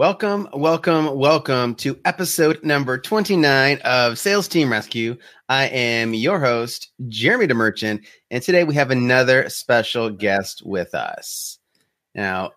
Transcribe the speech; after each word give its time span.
Welcome, 0.00 0.48
welcome, 0.54 1.14
welcome 1.14 1.74
to 1.74 2.00
episode 2.06 2.64
number 2.64 2.96
29 2.96 3.80
of 3.84 4.18
Sales 4.18 4.48
Team 4.48 4.72
Rescue. 4.72 5.18
I 5.50 5.66
am 5.66 6.14
your 6.14 6.40
host, 6.40 6.90
Jeremy 7.08 7.46
DeMerchant, 7.46 8.06
and 8.30 8.42
today 8.42 8.64
we 8.64 8.74
have 8.76 8.90
another 8.90 9.50
special 9.50 10.08
guest 10.08 10.62
with 10.64 10.94
us. 10.94 11.58
Now, 12.14 12.52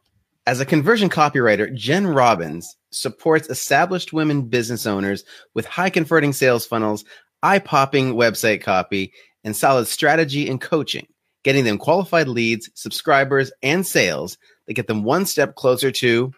as 0.48 0.62
a 0.62 0.66
conversion 0.66 1.10
copywriter, 1.10 1.76
Jen 1.76 2.08
Robbins 2.08 2.78
supports 2.92 3.50
established 3.50 4.14
women 4.14 4.44
business 4.44 4.86
owners 4.86 5.26
with 5.54 5.66
high 5.66 5.90
converting 5.90 6.32
sales 6.32 6.66
funnels, 6.66 7.04
eye 7.42 7.60
popping 7.60 8.14
website 8.14 8.62
copy, 8.62 9.12
and 9.44 9.54
solid 9.54 9.90
strategy 9.90 10.50
and 10.50 10.62
coaching, 10.62 11.08
getting 11.44 11.66
them 11.66 11.78
qualified 11.78 12.30
leads, 12.30 12.70
subscribers, 12.74 13.52
and 13.62 13.86
sales 13.86 14.38
that 14.66 14.76
get 14.76 14.88
them 14.88 15.04
one 15.04 15.26
step 15.26 15.56
closer 15.56 15.92
to 15.92 16.32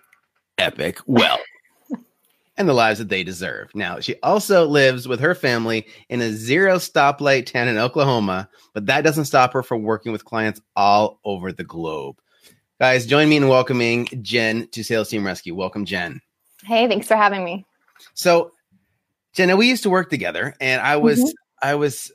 epic 0.57 0.99
wealth 1.05 1.41
and 2.57 2.67
the 2.67 2.73
lives 2.73 2.99
that 2.99 3.09
they 3.09 3.23
deserve. 3.23 3.69
Now, 3.75 3.99
she 3.99 4.15
also 4.21 4.65
lives 4.65 5.07
with 5.07 5.19
her 5.19 5.35
family 5.35 5.87
in 6.09 6.21
a 6.21 6.31
zero 6.31 6.77
stoplight 6.77 7.45
town 7.45 7.67
in 7.67 7.77
Oklahoma, 7.77 8.49
but 8.73 8.85
that 8.85 9.03
doesn't 9.03 9.25
stop 9.25 9.53
her 9.53 9.63
from 9.63 9.83
working 9.83 10.11
with 10.11 10.25
clients 10.25 10.61
all 10.75 11.19
over 11.23 11.51
the 11.51 11.63
globe. 11.63 12.17
Guys, 12.79 13.05
join 13.05 13.29
me 13.29 13.37
in 13.37 13.47
welcoming 13.47 14.07
Jen 14.21 14.67
to 14.71 14.83
Sales 14.83 15.09
Team 15.09 15.25
Rescue. 15.25 15.55
Welcome, 15.55 15.85
Jen. 15.85 16.21
Hey, 16.63 16.87
thanks 16.87 17.07
for 17.07 17.15
having 17.15 17.45
me. 17.45 17.65
So, 18.13 18.51
Jenna, 19.33 19.55
we 19.55 19.69
used 19.69 19.83
to 19.83 19.89
work 19.89 20.09
together, 20.09 20.55
and 20.59 20.81
I 20.81 20.97
was, 20.97 21.19
mm-hmm. 21.19 21.29
I 21.61 21.75
was, 21.75 22.11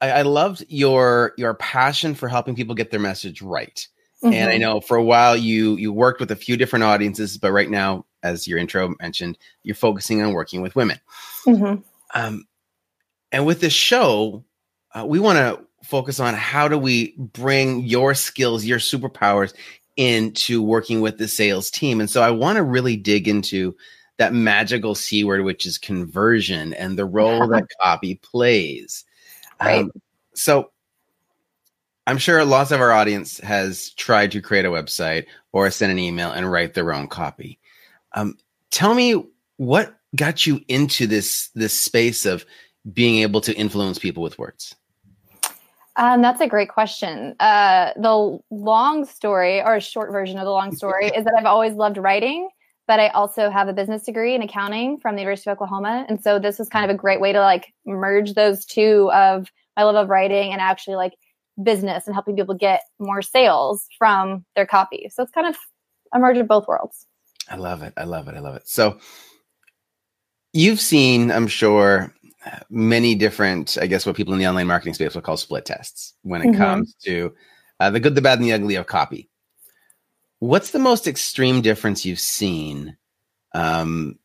I, 0.00 0.10
I 0.10 0.22
loved 0.22 0.64
your 0.68 1.32
your 1.38 1.54
passion 1.54 2.14
for 2.14 2.28
helping 2.28 2.54
people 2.54 2.74
get 2.74 2.90
their 2.90 3.00
message 3.00 3.40
right. 3.40 3.86
Mm-hmm. 4.24 4.32
And 4.32 4.48
I 4.48 4.54
mm-hmm. 4.54 4.62
know 4.62 4.80
for 4.80 4.96
a 4.96 5.02
while 5.02 5.36
you 5.36 5.76
you 5.76 5.92
worked 5.92 6.18
with 6.18 6.30
a 6.30 6.36
few 6.36 6.56
different 6.56 6.84
audiences, 6.84 7.36
but 7.36 7.52
right 7.52 7.68
now, 7.68 8.06
as 8.22 8.48
your 8.48 8.58
intro 8.58 8.94
mentioned, 9.00 9.36
you're 9.62 9.74
focusing 9.74 10.22
on 10.22 10.32
working 10.32 10.62
with 10.62 10.74
women. 10.74 10.98
Mm-hmm. 11.46 11.82
Um, 12.14 12.46
and 13.32 13.44
with 13.44 13.60
this 13.60 13.72
show, 13.72 14.44
uh, 14.94 15.04
we 15.06 15.20
want 15.20 15.36
to 15.38 15.66
focus 15.86 16.20
on 16.20 16.32
how 16.34 16.68
do 16.68 16.78
we 16.78 17.14
bring 17.18 17.82
your 17.84 18.14
skills, 18.14 18.64
your 18.64 18.78
superpowers 18.78 19.52
into 19.96 20.62
working 20.62 21.02
with 21.02 21.18
the 21.18 21.28
sales 21.28 21.70
team. 21.70 22.00
And 22.00 22.08
so 22.08 22.22
I 22.22 22.30
want 22.30 22.56
to 22.56 22.62
really 22.62 22.96
dig 22.96 23.28
into 23.28 23.76
that 24.16 24.32
magical 24.32 24.94
C 24.94 25.22
word, 25.24 25.42
which 25.42 25.66
is 25.66 25.76
conversion 25.76 26.72
and 26.74 26.98
the 26.98 27.04
role 27.04 27.46
that 27.48 27.66
copy 27.82 28.14
plays. 28.16 29.04
Right. 29.60 29.80
Um, 29.80 29.92
so 30.34 30.70
I'm 32.06 32.18
sure 32.18 32.44
lots 32.44 32.70
of 32.70 32.80
our 32.80 32.92
audience 32.92 33.38
has 33.40 33.90
tried 33.90 34.32
to 34.32 34.42
create 34.42 34.66
a 34.66 34.70
website 34.70 35.26
or 35.52 35.70
send 35.70 35.90
an 35.90 35.98
email 35.98 36.30
and 36.30 36.50
write 36.50 36.74
their 36.74 36.92
own 36.92 37.08
copy. 37.08 37.58
Um, 38.12 38.36
tell 38.70 38.94
me 38.94 39.24
what 39.56 39.96
got 40.14 40.46
you 40.46 40.60
into 40.68 41.06
this 41.06 41.48
this 41.54 41.72
space 41.72 42.26
of 42.26 42.44
being 42.92 43.22
able 43.22 43.40
to 43.40 43.54
influence 43.54 43.98
people 43.98 44.22
with 44.22 44.38
words. 44.38 44.74
Um, 45.96 46.22
that's 46.22 46.40
a 46.40 46.48
great 46.48 46.68
question. 46.68 47.36
Uh, 47.38 47.92
the 47.96 48.38
long 48.50 49.06
story, 49.06 49.62
or 49.62 49.76
a 49.76 49.80
short 49.80 50.10
version 50.10 50.38
of 50.38 50.44
the 50.44 50.50
long 50.50 50.74
story, 50.74 51.06
is 51.16 51.24
that 51.24 51.34
I've 51.38 51.46
always 51.46 51.74
loved 51.74 51.96
writing, 51.96 52.48
but 52.86 53.00
I 53.00 53.08
also 53.08 53.48
have 53.48 53.68
a 53.68 53.72
business 53.72 54.02
degree 54.02 54.34
in 54.34 54.42
accounting 54.42 54.98
from 54.98 55.14
the 55.14 55.22
University 55.22 55.50
of 55.50 55.56
Oklahoma, 55.56 56.04
and 56.08 56.22
so 56.22 56.38
this 56.38 56.58
was 56.58 56.68
kind 56.68 56.84
of 56.84 56.94
a 56.94 56.98
great 56.98 57.20
way 57.20 57.32
to 57.32 57.40
like 57.40 57.72
merge 57.86 58.34
those 58.34 58.64
two 58.66 59.10
of 59.12 59.50
my 59.76 59.84
love 59.84 59.96
of 59.96 60.08
writing 60.08 60.52
and 60.52 60.60
actually 60.60 60.96
like 60.96 61.14
business 61.62 62.06
and 62.06 62.14
helping 62.14 62.36
people 62.36 62.54
get 62.54 62.82
more 62.98 63.22
sales 63.22 63.86
from 63.98 64.44
their 64.56 64.66
copy. 64.66 65.08
So 65.12 65.22
it's 65.22 65.32
kind 65.32 65.46
of 65.46 65.56
a 66.12 66.18
merge 66.18 66.38
of 66.38 66.48
both 66.48 66.66
worlds. 66.66 67.06
I 67.48 67.56
love 67.56 67.82
it. 67.82 67.92
I 67.96 68.04
love 68.04 68.28
it. 68.28 68.34
I 68.34 68.40
love 68.40 68.56
it. 68.56 68.66
So 68.66 68.98
you've 70.52 70.80
seen, 70.80 71.30
I'm 71.30 71.46
sure, 71.46 72.14
many 72.68 73.14
different, 73.14 73.78
I 73.80 73.86
guess, 73.86 74.04
what 74.04 74.16
people 74.16 74.34
in 74.34 74.38
the 74.38 74.46
online 74.46 74.66
marketing 74.66 74.94
space 74.94 75.14
will 75.14 75.22
call 75.22 75.36
split 75.36 75.64
tests 75.64 76.14
when 76.22 76.42
it 76.42 76.48
mm-hmm. 76.48 76.58
comes 76.58 76.94
to 77.04 77.34
uh, 77.80 77.90
the 77.90 78.00
good, 78.00 78.14
the 78.14 78.22
bad, 78.22 78.38
and 78.38 78.46
the 78.46 78.52
ugly 78.52 78.74
of 78.74 78.86
copy. 78.86 79.30
What's 80.40 80.70
the 80.70 80.78
most 80.78 81.06
extreme 81.06 81.62
difference 81.62 82.04
you've 82.04 82.20
seen, 82.20 82.96
um, 83.54 84.18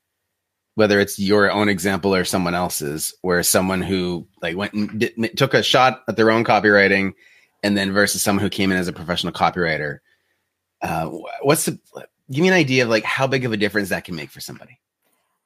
whether 0.76 1.00
it's 1.00 1.20
your 1.20 1.52
own 1.52 1.70
example 1.70 2.16
or 2.16 2.24
someone 2.24 2.56
else's, 2.56 3.14
where 3.22 3.44
someone 3.44 3.82
who 3.82 4.28
like 4.42 4.56
went 4.56 4.74
and 4.74 5.00
did, 5.00 5.38
took 5.38 5.54
a 5.54 5.64
shot 5.64 6.04
at 6.08 6.16
their 6.16 6.32
own 6.32 6.44
copywriting, 6.44 7.14
and 7.64 7.78
then 7.78 7.92
versus 7.92 8.22
someone 8.22 8.44
who 8.44 8.50
came 8.50 8.72
in 8.72 8.78
as 8.78 8.88
a 8.88 8.94
professional 8.94 9.34
copywriter? 9.34 10.00
Uh, 10.82 11.10
what's 11.42 11.66
the 11.66 11.78
give 12.32 12.42
me 12.42 12.48
an 12.48 12.54
idea 12.54 12.84
of 12.84 12.90
like 12.90 13.04
how 13.04 13.28
big 13.28 13.46
of 13.46 13.52
a 13.52 13.58
difference 13.58 13.90
that 13.90 14.04
can 14.04 14.16
make 14.16 14.30
for 14.30 14.40
somebody? 14.40 14.80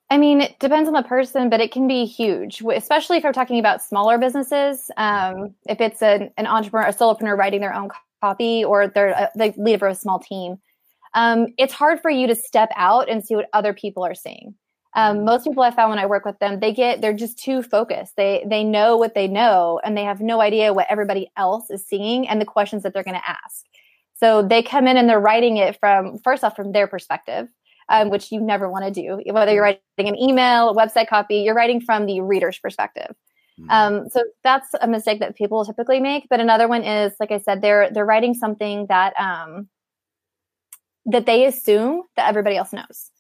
I 0.10 0.18
mean, 0.18 0.42
it 0.42 0.60
depends 0.60 0.88
on 0.88 0.94
the 0.94 1.02
person, 1.02 1.50
but 1.50 1.60
it 1.60 1.72
can 1.72 1.88
be 1.88 2.06
huge, 2.06 2.62
especially 2.62 3.18
if 3.18 3.24
we're 3.24 3.34
talking 3.34 3.58
about 3.58 3.82
smaller 3.82 4.20
businesses. 4.20 4.92
Um, 4.96 5.56
if 5.68 5.82
it's 5.82 6.04
an, 6.04 6.30
an 6.38 6.46
entrepreneur, 6.46 6.88
a 6.88 6.94
solopreneur 6.94 7.36
writing 7.36 7.62
their 7.62 7.74
own 7.74 7.90
copy, 8.22 8.64
or 8.64 8.88
they're 8.88 9.10
a, 9.10 9.32
they 9.36 9.54
lead 9.58 9.80
for 9.80 9.88
a 9.88 9.96
small 9.96 10.20
team, 10.20 10.60
um, 11.16 11.48
it's 11.58 11.74
hard 11.74 12.00
for 12.00 12.12
you 12.12 12.28
to 12.28 12.36
step 12.36 12.70
out 12.76 13.10
and 13.10 13.26
see 13.26 13.36
what 13.36 13.50
other 13.54 13.74
people 13.74 14.06
are 14.06 14.14
seeing. 14.14 14.54
Um, 14.96 15.26
most 15.26 15.44
people 15.44 15.64
I 15.64 15.72
found 15.72 15.90
when 15.90 16.00
I 16.00 16.06
work 16.06 16.26
with 16.26 16.38
them, 16.40 16.60
they 16.60 16.72
get 16.72 17.02
they're 17.02 17.14
just 17.14 17.38
too 17.38 17.64
focused. 17.64 18.16
They 18.16 18.46
they 18.48 18.64
know 18.64 18.98
what 18.98 19.16
they 19.16 19.28
know, 19.28 19.80
and 19.84 19.98
they 19.98 20.04
have 20.04 20.22
no 20.22 20.42
idea 20.42 20.74
what 20.74 20.88
everybody 20.90 21.32
else 21.36 21.70
is 21.70 21.86
seeing 21.86 22.28
and 22.28 22.40
the 22.40 22.46
questions 22.46 22.84
that 22.84 22.94
they're 22.94 23.04
going 23.04 23.20
to 23.20 23.30
ask. 23.30 23.66
So 24.16 24.42
they 24.42 24.62
come 24.62 24.88
in 24.88 24.98
and 24.98 25.10
they're 25.10 25.20
writing 25.20 25.58
it 25.58 25.80
from 25.80 26.20
first 26.20 26.44
off 26.44 26.56
from 26.56 26.72
their 26.72 26.88
perspective 26.88 27.48
um, 27.90 28.10
which 28.10 28.32
you 28.32 28.42
never 28.42 28.70
want 28.70 28.86
to 28.86 28.92
do. 28.92 29.22
Whether 29.32 29.54
you're 29.54 29.64
writing 29.64 29.80
an 29.98 30.18
email, 30.18 30.70
a 30.70 30.76
website 30.76 31.08
copy, 31.08 31.38
you're 31.38 31.56
writing 31.56 31.82
from 31.82 32.06
the 32.06 32.22
reader's 32.22 32.58
perspective. 32.58 33.16
Mm-hmm. 33.60 33.70
Um, 33.70 34.10
so 34.10 34.24
that's 34.44 34.70
a 34.82 34.88
mistake 34.88 35.20
that 35.20 35.36
people 35.36 35.64
typically 35.66 36.00
make. 36.00 36.28
But 36.30 36.40
another 36.40 36.68
one 36.68 36.84
is, 36.84 37.14
like 37.20 37.32
I 37.32 37.38
said, 37.38 37.62
they're 37.62 37.90
they're 37.92 38.06
writing 38.06 38.34
something 38.34 38.88
that 38.88 39.14
um, 39.20 39.68
that 41.06 41.26
they 41.26 41.46
assume 41.46 42.04
that 42.16 42.28
everybody 42.28 42.58
else 42.58 42.74
knows. 42.74 43.12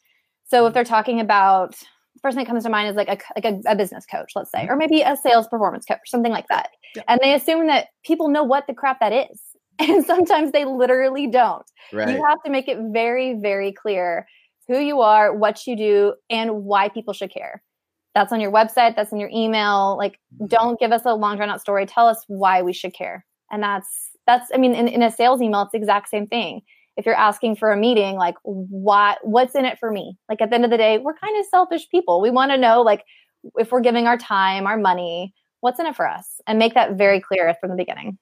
So 0.45 0.65
if 0.65 0.69
mm-hmm. 0.69 0.73
they're 0.73 0.83
talking 0.83 1.19
about 1.19 1.75
first 2.21 2.35
thing 2.35 2.45
that 2.45 2.49
comes 2.49 2.63
to 2.63 2.69
mind 2.69 2.89
is 2.89 2.95
like 2.95 3.09
a 3.09 3.17
like 3.35 3.45
a, 3.45 3.71
a 3.71 3.75
business 3.75 4.05
coach, 4.05 4.31
let's 4.35 4.51
say, 4.51 4.63
or 4.63 4.69
mm-hmm. 4.69 4.77
maybe 4.79 5.01
a 5.01 5.15
sales 5.15 5.47
performance 5.47 5.85
coach, 5.85 5.99
something 6.05 6.31
like 6.31 6.47
that. 6.49 6.69
Yeah. 6.95 7.03
And 7.07 7.19
they 7.21 7.33
assume 7.33 7.67
that 7.67 7.87
people 8.05 8.29
know 8.29 8.43
what 8.43 8.65
the 8.67 8.73
crap 8.73 8.99
that 8.99 9.13
is. 9.13 9.39
And 9.79 10.05
sometimes 10.05 10.51
they 10.51 10.65
literally 10.65 11.25
don't. 11.25 11.65
Right. 11.91 12.07
You 12.07 12.23
have 12.23 12.37
to 12.43 12.51
make 12.51 12.67
it 12.67 12.77
very, 12.93 13.33
very 13.33 13.71
clear 13.73 14.27
who 14.67 14.79
you 14.79 15.01
are, 15.01 15.35
what 15.35 15.65
you 15.65 15.75
do, 15.75 16.13
and 16.29 16.63
why 16.63 16.89
people 16.89 17.11
should 17.11 17.33
care. 17.33 17.63
That's 18.13 18.31
on 18.31 18.39
your 18.39 18.51
website, 18.51 18.95
that's 18.95 19.11
in 19.11 19.19
your 19.19 19.31
email. 19.33 19.97
Like, 19.97 20.19
mm-hmm. 20.35 20.45
don't 20.45 20.79
give 20.79 20.91
us 20.91 21.01
a 21.05 21.15
long 21.15 21.37
drawn 21.37 21.49
out 21.49 21.59
story. 21.59 21.87
Tell 21.87 22.07
us 22.07 22.23
why 22.27 22.61
we 22.61 22.71
should 22.71 22.93
care. 22.93 23.25
And 23.51 23.63
that's, 23.63 23.87
that's, 24.27 24.51
I 24.53 24.57
mean, 24.57 24.75
in, 24.75 24.87
in 24.87 25.01
a 25.01 25.09
sales 25.09 25.41
email, 25.41 25.63
it's 25.63 25.71
the 25.71 25.79
exact 25.79 26.09
same 26.09 26.27
thing. 26.27 26.61
If 26.95 27.05
you're 27.05 27.15
asking 27.15 27.55
for 27.55 27.71
a 27.71 27.77
meeting, 27.77 28.15
like, 28.15 28.35
what, 28.43 29.19
what's 29.23 29.55
in 29.55 29.65
it 29.65 29.79
for 29.79 29.91
me? 29.91 30.17
Like, 30.29 30.41
at 30.41 30.49
the 30.49 30.55
end 30.55 30.65
of 30.65 30.71
the 30.71 30.77
day, 30.77 30.99
we're 30.99 31.15
kind 31.15 31.39
of 31.39 31.45
selfish 31.47 31.89
people. 31.89 32.21
We 32.21 32.29
want 32.29 32.51
to 32.51 32.57
know, 32.57 32.81
like, 32.81 33.03
if 33.57 33.71
we're 33.71 33.81
giving 33.81 34.07
our 34.07 34.17
time, 34.17 34.67
our 34.67 34.77
money, 34.77 35.33
what's 35.61 35.79
in 35.79 35.85
it 35.85 35.95
for 35.95 36.07
us? 36.07 36.41
And 36.45 36.59
make 36.59 36.73
that 36.75 36.93
very 36.97 37.19
clear 37.19 37.55
from 37.59 37.71
the 37.71 37.75
beginning. 37.75 38.17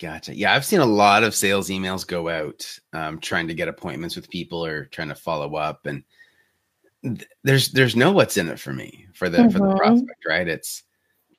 Gotcha. 0.00 0.34
Yeah, 0.34 0.54
I've 0.54 0.64
seen 0.64 0.80
a 0.80 0.86
lot 0.86 1.24
of 1.24 1.34
sales 1.34 1.68
emails 1.68 2.06
go 2.06 2.30
out 2.30 2.66
um, 2.94 3.20
trying 3.20 3.46
to 3.48 3.54
get 3.54 3.68
appointments 3.68 4.16
with 4.16 4.30
people 4.30 4.64
or 4.64 4.86
trying 4.86 5.08
to 5.08 5.14
follow 5.14 5.56
up, 5.56 5.84
and 5.84 6.02
th- 7.02 7.28
there's 7.44 7.70
there's 7.72 7.94
no 7.94 8.10
what's 8.10 8.38
in 8.38 8.48
it 8.48 8.58
for 8.58 8.72
me 8.72 9.06
for 9.12 9.28
the 9.28 9.38
mm-hmm. 9.38 9.50
for 9.50 9.58
the 9.58 9.64
mm-hmm. 9.66 9.76
prospect, 9.76 10.24
right? 10.26 10.48
It's 10.48 10.84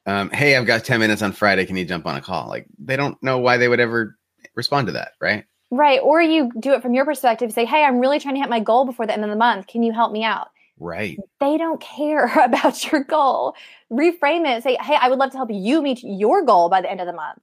um, 0.05 0.29
hey, 0.29 0.55
I've 0.55 0.67
got 0.67 0.83
ten 0.83 0.99
minutes 0.99 1.23
on 1.23 1.31
Friday. 1.31 1.65
Can 1.65 1.75
you 1.75 1.85
jump 1.85 2.05
on 2.05 2.17
a 2.17 2.21
call? 2.21 2.49
Like 2.49 2.67
they 2.77 2.95
don't 2.95 3.21
know 3.23 3.39
why 3.39 3.57
they 3.57 3.67
would 3.67 3.79
ever 3.79 4.15
respond 4.53 4.85
to 4.87 4.93
that, 4.93 5.13
right? 5.19 5.45
Right. 5.71 5.99
Or 6.03 6.21
you 6.21 6.51
do 6.59 6.73
it 6.73 6.81
from 6.81 6.93
your 6.93 7.05
perspective. 7.05 7.51
Say, 7.53 7.65
hey, 7.65 7.83
I'm 7.83 7.99
really 7.99 8.19
trying 8.19 8.35
to 8.35 8.41
hit 8.41 8.49
my 8.49 8.59
goal 8.59 8.85
before 8.85 9.07
the 9.07 9.13
end 9.13 9.23
of 9.23 9.29
the 9.29 9.35
month. 9.35 9.67
Can 9.67 9.83
you 9.83 9.93
help 9.93 10.11
me 10.11 10.23
out? 10.23 10.49
Right. 10.77 11.17
They 11.39 11.57
don't 11.57 11.81
care 11.81 12.25
about 12.43 12.91
your 12.91 13.03
goal. 13.03 13.55
Reframe 13.91 14.45
it. 14.45 14.63
Say, 14.63 14.77
hey, 14.81 14.97
I 14.99 15.09
would 15.09 15.17
love 15.17 15.31
to 15.31 15.37
help 15.37 15.49
you 15.51 15.81
meet 15.81 16.03
your 16.03 16.43
goal 16.43 16.69
by 16.69 16.81
the 16.81 16.91
end 16.91 16.99
of 16.99 17.07
the 17.07 17.13
month 17.13 17.39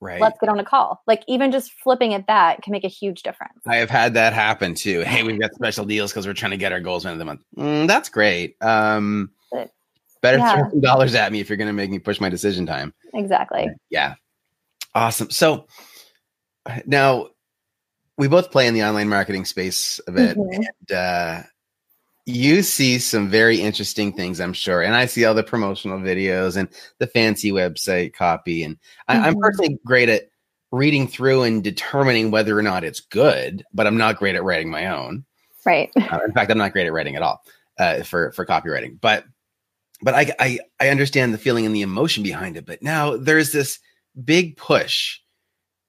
Right. 0.00 0.20
Let's 0.20 0.38
get 0.38 0.50
on 0.50 0.60
a 0.60 0.64
call. 0.64 1.02
Like 1.06 1.22
even 1.26 1.50
just 1.50 1.72
flipping 1.72 2.12
at 2.12 2.26
that 2.26 2.62
can 2.62 2.72
make 2.72 2.84
a 2.84 2.88
huge 2.88 3.22
difference. 3.22 3.58
I 3.66 3.76
have 3.76 3.88
had 3.88 4.14
that 4.14 4.34
happen 4.34 4.74
too. 4.74 5.00
Hey, 5.00 5.22
we've 5.22 5.40
got 5.40 5.54
special 5.54 5.84
deals 5.84 6.12
because 6.12 6.26
we're 6.26 6.34
trying 6.34 6.50
to 6.50 6.56
get 6.58 6.72
our 6.72 6.80
goals 6.80 7.06
end 7.06 7.14
of 7.14 7.18
the 7.18 7.24
month. 7.24 7.42
Mm, 7.56 7.86
that's 7.86 8.08
great. 8.08 8.56
Um, 8.62 9.30
but, 9.50 9.70
better 10.20 10.38
yeah. 10.38 10.54
throw 10.54 10.70
some 10.70 10.80
dollars 10.80 11.14
at 11.14 11.32
me 11.32 11.40
if 11.40 11.48
you're 11.48 11.56
going 11.56 11.68
to 11.68 11.72
make 11.72 11.90
me 11.90 11.98
push 11.98 12.20
my 12.20 12.28
decision 12.28 12.66
time. 12.66 12.92
Exactly. 13.14 13.68
Yeah. 13.88 14.14
Awesome. 14.94 15.30
So 15.30 15.66
now 16.84 17.28
we 18.18 18.28
both 18.28 18.50
play 18.50 18.66
in 18.66 18.74
the 18.74 18.84
online 18.84 19.08
marketing 19.08 19.44
space 19.44 20.00
a 20.06 20.12
bit, 20.12 20.36
mm-hmm. 20.36 20.62
and 20.62 20.92
uh, 20.92 21.42
you 22.26 22.62
see 22.62 22.98
some 22.98 23.28
very 23.28 23.60
interesting 23.60 24.12
things, 24.12 24.40
I'm 24.40 24.52
sure. 24.52 24.82
And 24.82 24.94
I 24.94 25.06
see 25.06 25.24
all 25.24 25.34
the 25.34 25.44
promotional 25.44 25.98
videos 25.98 26.56
and 26.56 26.68
the 26.98 27.06
fancy 27.06 27.52
website 27.52 28.14
copy. 28.14 28.64
And 28.64 28.76
mm-hmm. 29.08 29.24
I, 29.24 29.28
am 29.28 29.36
personally 29.36 29.78
great 29.84 30.08
at 30.08 30.28
reading 30.72 31.06
through 31.06 31.44
and 31.44 31.62
determining 31.62 32.30
whether 32.30 32.58
or 32.58 32.62
not 32.62 32.84
it's 32.84 33.00
good, 33.00 33.64
but 33.72 33.86
I'm 33.86 33.96
not 33.96 34.16
great 34.16 34.34
at 34.34 34.42
writing 34.42 34.70
my 34.70 34.86
own. 34.86 35.24
Right. 35.64 35.90
Uh, 35.96 36.20
in 36.24 36.32
fact, 36.32 36.50
I'm 36.50 36.58
not 36.58 36.72
great 36.72 36.86
at 36.86 36.92
writing 36.92 37.16
at 37.16 37.22
all 37.22 37.42
uh, 37.78 38.02
for 38.02 38.32
for 38.32 38.46
copywriting. 38.46 39.00
But 39.00 39.24
but 40.02 40.14
I, 40.14 40.32
I 40.38 40.58
I 40.80 40.88
understand 40.88 41.32
the 41.32 41.38
feeling 41.38 41.66
and 41.66 41.74
the 41.74 41.82
emotion 41.82 42.22
behind 42.22 42.56
it. 42.56 42.66
But 42.66 42.82
now 42.82 43.16
there's 43.16 43.52
this 43.52 43.78
big 44.24 44.56
push 44.56 45.18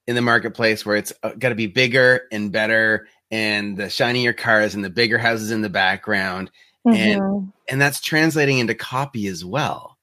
in 0.08 0.14
the 0.14 0.22
marketplace 0.22 0.86
where 0.86 0.96
it's 0.96 1.12
got 1.38 1.50
to 1.50 1.54
be 1.54 1.66
bigger 1.66 2.22
and 2.32 2.50
better 2.50 3.06
and 3.30 3.76
the 3.76 3.90
shinier 3.90 4.32
cars 4.32 4.74
and 4.74 4.82
the 4.82 4.88
bigger 4.88 5.18
houses 5.18 5.50
in 5.50 5.60
the 5.60 5.68
background 5.68 6.50
mm-hmm. 6.86 6.96
and 6.96 7.52
and 7.68 7.80
that's 7.80 8.00
translating 8.00 8.58
into 8.58 8.74
copy 8.74 9.26
as 9.26 9.44
well 9.44 9.98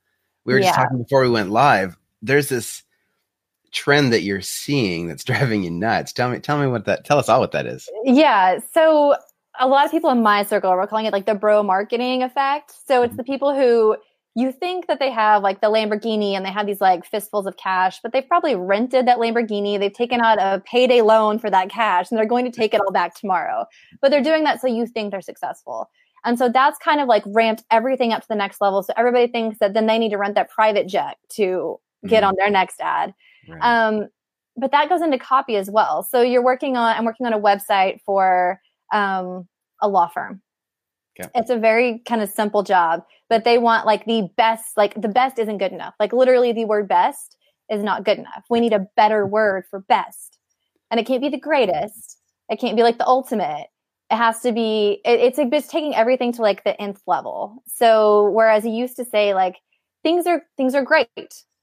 we 0.45 0.53
were 0.53 0.59
yeah. 0.59 0.67
just 0.67 0.75
talking 0.75 0.99
before 0.99 1.23
we 1.23 1.29
went 1.29 1.49
live 1.49 1.97
there's 2.21 2.49
this 2.49 2.83
trend 3.71 4.13
that 4.13 4.21
you're 4.21 4.41
seeing 4.41 5.07
that's 5.07 5.23
driving 5.25 5.63
you 5.63 5.71
nuts 5.71 6.13
tell 6.13 6.29
me 6.29 6.39
tell 6.39 6.59
me 6.59 6.67
what 6.67 6.85
that 6.85 7.03
tell 7.03 7.17
us 7.17 7.27
all 7.27 7.39
what 7.39 7.51
that 7.51 7.65
is 7.65 7.89
yeah 8.03 8.59
so 8.75 9.15
a 9.59 9.67
lot 9.67 9.85
of 9.85 9.91
people 9.91 10.11
in 10.11 10.21
my 10.21 10.43
circle 10.43 10.69
are 10.69 10.85
calling 10.85 11.07
it 11.07 11.13
like 11.13 11.25
the 11.25 11.33
bro 11.33 11.63
marketing 11.63 12.21
effect 12.21 12.73
so 12.85 13.01
it's 13.01 13.09
mm-hmm. 13.09 13.17
the 13.17 13.23
people 13.23 13.55
who 13.55 13.97
you 14.37 14.51
think 14.51 14.87
that 14.87 14.99
they 14.99 15.09
have 15.11 15.43
like 15.43 15.61
the 15.61 15.71
Lamborghini 15.71 16.33
and 16.33 16.45
they 16.45 16.51
have 16.51 16.67
these 16.67 16.81
like 16.81 17.05
fistfuls 17.05 17.45
of 17.45 17.55
cash, 17.55 17.99
but 18.03 18.11
they've 18.11 18.27
probably 18.27 18.53
rented 18.53 19.07
that 19.07 19.17
Lamborghini. 19.17 19.79
They've 19.79 19.93
taken 19.93 20.19
out 20.19 20.37
a 20.39 20.61
payday 20.65 21.01
loan 21.01 21.39
for 21.39 21.49
that 21.49 21.69
cash 21.69 22.11
and 22.11 22.17
they're 22.17 22.25
going 22.25 22.43
to 22.43 22.51
take 22.51 22.73
it 22.73 22.81
all 22.81 22.91
back 22.91 23.15
tomorrow. 23.15 23.65
But 24.01 24.11
they're 24.11 24.21
doing 24.21 24.43
that 24.43 24.59
so 24.59 24.67
you 24.67 24.87
think 24.87 25.11
they're 25.11 25.21
successful. 25.21 25.89
And 26.25 26.37
so 26.37 26.49
that's 26.49 26.77
kind 26.79 26.99
of 26.99 27.07
like 27.07 27.23
ramped 27.27 27.63
everything 27.71 28.11
up 28.11 28.23
to 28.23 28.27
the 28.27 28.35
next 28.35 28.59
level. 28.59 28.83
So 28.83 28.91
everybody 28.97 29.27
thinks 29.27 29.59
that 29.59 29.73
then 29.73 29.85
they 29.85 29.97
need 29.97 30.09
to 30.09 30.17
rent 30.17 30.35
that 30.35 30.49
private 30.49 30.87
jet 30.87 31.17
to 31.29 31.79
get 32.05 32.23
mm-hmm. 32.23 32.29
on 32.29 32.35
their 32.37 32.49
next 32.49 32.81
ad. 32.81 33.13
Right. 33.47 33.59
Um, 33.61 34.09
but 34.57 34.71
that 34.71 34.89
goes 34.89 35.01
into 35.01 35.17
copy 35.17 35.55
as 35.55 35.69
well. 35.69 36.03
So 36.03 36.21
you're 36.21 36.43
working 36.43 36.75
on, 36.75 36.95
I'm 36.95 37.05
working 37.05 37.25
on 37.25 37.33
a 37.33 37.39
website 37.39 38.01
for 38.05 38.59
um, 38.91 39.47
a 39.81 39.87
law 39.87 40.07
firm. 40.07 40.41
Okay. 41.19 41.29
It's 41.35 41.49
a 41.49 41.57
very 41.57 41.99
kind 42.05 42.21
of 42.21 42.29
simple 42.29 42.63
job 42.63 43.03
but 43.29 43.43
they 43.43 43.57
want 43.57 43.85
like 43.85 44.05
the 44.05 44.29
best, 44.37 44.77
like 44.77 44.99
the 44.99 45.07
best 45.07 45.39
isn't 45.39 45.57
good 45.57 45.71
enough. 45.71 45.95
Like 45.99 46.13
literally 46.13 46.51
the 46.51 46.65
word 46.65 46.87
best 46.87 47.37
is 47.71 47.83
not 47.83 48.05
good 48.05 48.19
enough. 48.19 48.45
We 48.49 48.59
need 48.59 48.73
a 48.73 48.87
better 48.95 49.25
word 49.25 49.65
for 49.69 49.79
best. 49.79 50.37
And 50.91 50.99
it 50.99 51.07
can't 51.07 51.21
be 51.21 51.29
the 51.29 51.39
greatest. 51.39 52.19
It 52.49 52.59
can't 52.59 52.75
be 52.75 52.83
like 52.83 52.97
the 52.97 53.07
ultimate. 53.07 53.67
It 54.11 54.17
has 54.17 54.41
to 54.41 54.51
be, 54.51 55.01
it, 55.03 55.19
it's 55.19 55.37
like 55.39 55.51
just 55.51 55.71
taking 55.71 55.95
everything 55.95 56.31
to 56.33 56.43
like 56.43 56.63
the 56.63 56.79
nth 56.79 57.01
level. 57.07 57.63
So 57.67 58.29
whereas 58.29 58.63
he 58.63 58.69
used 58.69 58.95
to 58.97 59.05
say 59.05 59.33
like 59.33 59.55
things 60.03 60.27
are, 60.27 60.43
things 60.57 60.75
are 60.75 60.83
great. 60.83 61.09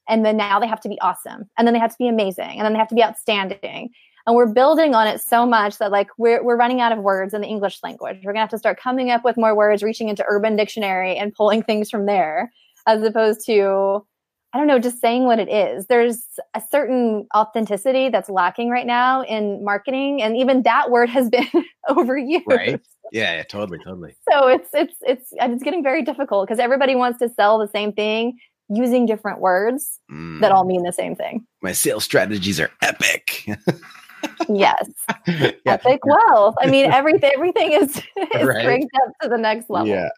And 0.08 0.24
then 0.24 0.36
now 0.36 0.58
they 0.58 0.66
have 0.66 0.80
to 0.80 0.88
be 0.88 1.00
awesome. 1.00 1.48
And 1.56 1.66
then 1.66 1.74
they 1.74 1.80
have 1.80 1.92
to 1.92 1.98
be 1.98 2.08
amazing. 2.08 2.58
And 2.58 2.62
then 2.62 2.72
they 2.72 2.80
have 2.80 2.88
to 2.88 2.96
be 2.96 3.04
outstanding 3.04 3.90
and 4.26 4.36
we're 4.36 4.52
building 4.52 4.94
on 4.94 5.06
it 5.06 5.20
so 5.20 5.46
much 5.46 5.78
that 5.78 5.90
like 5.90 6.08
we're, 6.18 6.42
we're 6.42 6.56
running 6.56 6.80
out 6.80 6.92
of 6.92 6.98
words 6.98 7.34
in 7.34 7.40
the 7.40 7.46
english 7.46 7.78
language. 7.82 8.18
We're 8.18 8.32
going 8.32 8.36
to 8.36 8.40
have 8.40 8.50
to 8.50 8.58
start 8.58 8.78
coming 8.80 9.10
up 9.10 9.24
with 9.24 9.36
more 9.36 9.54
words 9.54 9.82
reaching 9.82 10.08
into 10.08 10.24
urban 10.28 10.56
dictionary 10.56 11.16
and 11.16 11.34
pulling 11.34 11.62
things 11.62 11.90
from 11.90 12.06
there 12.06 12.52
as 12.86 13.02
opposed 13.02 13.46
to 13.46 14.04
i 14.52 14.58
don't 14.58 14.66
know 14.66 14.78
just 14.78 15.00
saying 15.00 15.24
what 15.24 15.38
it 15.38 15.48
is. 15.48 15.86
There's 15.86 16.24
a 16.54 16.62
certain 16.70 17.26
authenticity 17.34 18.08
that's 18.08 18.28
lacking 18.28 18.70
right 18.70 18.86
now 18.86 19.22
in 19.22 19.64
marketing 19.64 20.22
and 20.22 20.36
even 20.36 20.62
that 20.62 20.90
word 20.90 21.08
has 21.08 21.28
been 21.28 21.48
overused. 21.88 22.46
Right. 22.46 22.80
Yeah, 23.12 23.36
yeah 23.36 23.42
totally 23.44 23.78
totally. 23.78 24.14
So 24.30 24.48
it's 24.48 24.68
it's 24.72 24.96
it's 25.02 25.28
it's 25.32 25.62
getting 25.62 25.82
very 25.82 26.02
difficult 26.02 26.46
because 26.46 26.58
everybody 26.58 26.94
wants 26.94 27.18
to 27.20 27.28
sell 27.28 27.58
the 27.58 27.68
same 27.68 27.92
thing 27.92 28.38
using 28.68 29.06
different 29.06 29.40
words 29.40 29.98
mm. 30.10 30.40
that 30.40 30.52
all 30.52 30.64
mean 30.64 30.82
the 30.82 30.92
same 30.92 31.14
thing. 31.14 31.46
My 31.62 31.72
sales 31.72 32.04
strategies 32.04 32.60
are 32.60 32.70
epic 32.80 33.46
yes. 34.48 34.90
yeah. 35.26 35.52
Epic 35.66 36.04
wealth. 36.04 36.54
I 36.60 36.66
mean, 36.66 36.90
everything 36.90 37.30
everything 37.34 37.72
is, 37.72 37.96
is 37.96 38.46
right? 38.46 38.84
up 39.06 39.12
to 39.22 39.28
the 39.28 39.38
next 39.38 39.70
level. 39.70 39.88
Yeah. 39.88 40.08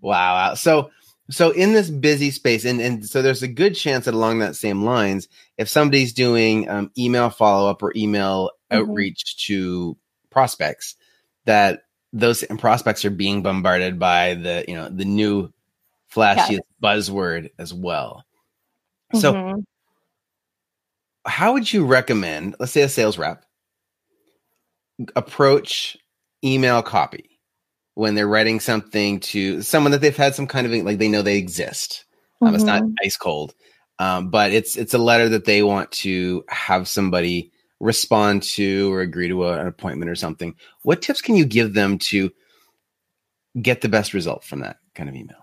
Wow. 0.00 0.54
So 0.54 0.90
so 1.30 1.50
in 1.50 1.72
this 1.72 1.88
busy 1.90 2.30
space, 2.30 2.64
and, 2.64 2.80
and 2.80 3.06
so 3.06 3.22
there's 3.22 3.42
a 3.42 3.48
good 3.48 3.74
chance 3.74 4.04
that 4.04 4.14
along 4.14 4.40
that 4.40 4.56
same 4.56 4.84
lines, 4.84 5.28
if 5.56 5.68
somebody's 5.68 6.12
doing 6.12 6.68
um, 6.68 6.90
email 6.98 7.30
follow 7.30 7.70
up 7.70 7.82
or 7.82 7.92
email 7.96 8.50
mm-hmm. 8.70 8.82
outreach 8.82 9.46
to 9.46 9.96
prospects, 10.30 10.96
that 11.46 11.84
those 12.12 12.44
prospects 12.58 13.04
are 13.04 13.10
being 13.10 13.42
bombarded 13.42 13.98
by 13.98 14.34
the 14.34 14.64
you 14.68 14.74
know 14.74 14.88
the 14.88 15.04
new 15.04 15.50
flashiest 16.14 16.50
yes. 16.50 16.60
buzzword 16.82 17.50
as 17.58 17.72
well. 17.72 18.24
So 19.14 19.32
mm-hmm 19.32 19.60
how 21.26 21.52
would 21.52 21.72
you 21.72 21.84
recommend, 21.84 22.56
let's 22.58 22.72
say 22.72 22.82
a 22.82 22.88
sales 22.88 23.18
rep, 23.18 23.44
approach 25.16 25.96
email 26.44 26.82
copy 26.82 27.40
when 27.94 28.14
they're 28.14 28.28
writing 28.28 28.60
something 28.60 29.20
to 29.20 29.62
someone 29.62 29.92
that 29.92 30.00
they've 30.00 30.16
had 30.16 30.34
some 30.34 30.46
kind 30.46 30.66
of 30.66 30.84
like 30.84 30.98
they 30.98 31.08
know 31.08 31.22
they 31.22 31.38
exist. 31.38 32.04
Um, 32.40 32.48
mm-hmm. 32.48 32.56
It's 32.56 32.64
not 32.64 32.82
mm-hmm. 32.82 32.94
ice 33.04 33.16
cold, 33.16 33.54
um, 33.98 34.30
but 34.30 34.52
it's 34.52 34.76
it's 34.76 34.94
a 34.94 34.98
letter 34.98 35.28
that 35.30 35.44
they 35.44 35.62
want 35.62 35.90
to 35.92 36.44
have 36.48 36.88
somebody 36.88 37.52
respond 37.80 38.42
to 38.42 38.92
or 38.92 39.00
agree 39.00 39.28
to 39.28 39.44
a, 39.44 39.60
an 39.60 39.66
appointment 39.66 40.10
or 40.10 40.14
something. 40.14 40.54
What 40.82 41.02
tips 41.02 41.20
can 41.20 41.36
you 41.36 41.44
give 41.44 41.74
them 41.74 41.98
to 41.98 42.30
get 43.60 43.80
the 43.80 43.88
best 43.88 44.14
result 44.14 44.44
from 44.44 44.60
that 44.60 44.78
kind 44.94 45.08
of 45.08 45.14
email? 45.14 45.38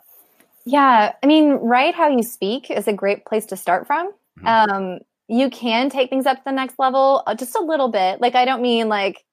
Yeah, 0.65 1.13
I 1.23 1.25
mean, 1.25 1.53
write 1.53 1.95
how 1.95 2.09
you 2.09 2.23
speak 2.23 2.69
is 2.69 2.87
a 2.87 2.93
great 2.93 3.25
place 3.25 3.45
to 3.47 3.57
start 3.57 3.87
from. 3.87 4.11
Mm-hmm. 4.39 4.47
Um, 4.47 4.99
you 5.31 5.49
can 5.49 5.89
take 5.89 6.09
things 6.09 6.25
up 6.25 6.37
to 6.37 6.43
the 6.45 6.51
next 6.51 6.77
level 6.77 7.23
uh, 7.25 7.33
just 7.33 7.55
a 7.55 7.61
little 7.61 7.87
bit. 7.87 8.19
Like, 8.19 8.35
I 8.35 8.43
don't 8.43 8.61
mean 8.61 8.89
like 8.89 9.23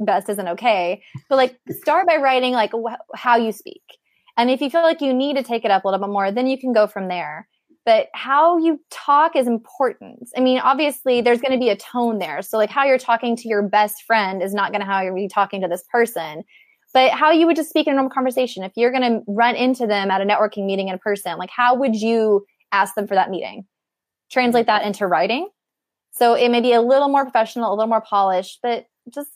best 0.00 0.28
isn't 0.28 0.48
okay, 0.48 1.00
but 1.28 1.36
like 1.36 1.56
start 1.70 2.06
by 2.08 2.16
writing 2.16 2.52
like 2.52 2.72
wh- 2.72 2.98
how 3.14 3.36
you 3.36 3.52
speak. 3.52 3.82
And 4.36 4.50
if 4.50 4.60
you 4.60 4.68
feel 4.68 4.82
like 4.82 5.00
you 5.00 5.14
need 5.14 5.36
to 5.36 5.44
take 5.44 5.64
it 5.64 5.70
up 5.70 5.84
a 5.84 5.88
little 5.88 6.04
bit 6.04 6.12
more, 6.12 6.32
then 6.32 6.48
you 6.48 6.58
can 6.58 6.72
go 6.72 6.88
from 6.88 7.06
there. 7.06 7.46
But 7.86 8.08
how 8.14 8.58
you 8.58 8.80
talk 8.90 9.36
is 9.36 9.46
important. 9.46 10.28
I 10.36 10.40
mean, 10.40 10.58
obviously, 10.58 11.20
there's 11.20 11.40
going 11.40 11.52
to 11.52 11.58
be 11.58 11.68
a 11.68 11.76
tone 11.76 12.18
there. 12.18 12.42
So, 12.42 12.56
like, 12.56 12.70
how 12.70 12.84
you're 12.84 12.98
talking 12.98 13.36
to 13.36 13.48
your 13.48 13.62
best 13.62 14.02
friend 14.06 14.42
is 14.42 14.54
not 14.54 14.72
going 14.72 14.80
to 14.80 14.86
how 14.86 15.02
you're 15.02 15.14
be 15.14 15.28
talking 15.28 15.60
to 15.60 15.68
this 15.68 15.84
person. 15.92 16.42
But 16.92 17.12
how 17.12 17.30
you 17.30 17.46
would 17.46 17.56
just 17.56 17.68
speak 17.68 17.86
in 17.86 17.92
a 17.92 17.96
normal 17.96 18.10
conversation. 18.10 18.64
If 18.64 18.72
you're 18.74 18.90
going 18.90 19.02
to 19.02 19.20
run 19.28 19.54
into 19.54 19.86
them 19.86 20.10
at 20.10 20.20
a 20.20 20.24
networking 20.24 20.64
meeting 20.66 20.88
in 20.88 20.98
person, 20.98 21.36
like, 21.38 21.50
how 21.50 21.76
would 21.76 21.94
you 21.94 22.44
ask 22.72 22.94
them 22.94 23.06
for 23.06 23.14
that 23.14 23.30
meeting? 23.30 23.66
Translate 24.34 24.66
that 24.66 24.84
into 24.84 25.06
writing. 25.06 25.48
So 26.10 26.34
it 26.34 26.50
may 26.50 26.60
be 26.60 26.72
a 26.72 26.82
little 26.82 27.08
more 27.08 27.24
professional, 27.24 27.70
a 27.70 27.74
little 27.74 27.88
more 27.88 28.00
polished, 28.00 28.58
but 28.62 28.86
just 29.08 29.30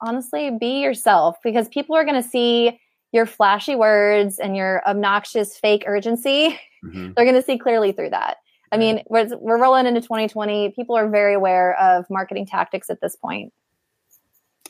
honestly 0.00 0.50
be 0.50 0.80
yourself 0.80 1.36
because 1.44 1.68
people 1.68 1.94
are 1.96 2.04
going 2.04 2.20
to 2.20 2.28
see 2.28 2.78
your 3.12 3.26
flashy 3.26 3.76
words 3.76 4.38
and 4.38 4.56
your 4.56 4.82
obnoxious 4.86 5.56
fake 5.56 5.84
urgency. 5.86 6.58
Mm-hmm. 6.84 7.12
They're 7.12 7.24
going 7.24 7.36
to 7.36 7.42
see 7.42 7.58
clearly 7.58 7.92
through 7.92 8.10
that. 8.10 8.38
I 8.72 8.76
mean, 8.76 9.04
we're, 9.08 9.28
we're 9.36 9.62
rolling 9.62 9.86
into 9.86 10.00
2020. 10.00 10.70
People 10.70 10.96
are 10.96 11.08
very 11.08 11.34
aware 11.34 11.78
of 11.80 12.06
marketing 12.10 12.44
tactics 12.44 12.90
at 12.90 13.00
this 13.00 13.14
point. 13.14 13.52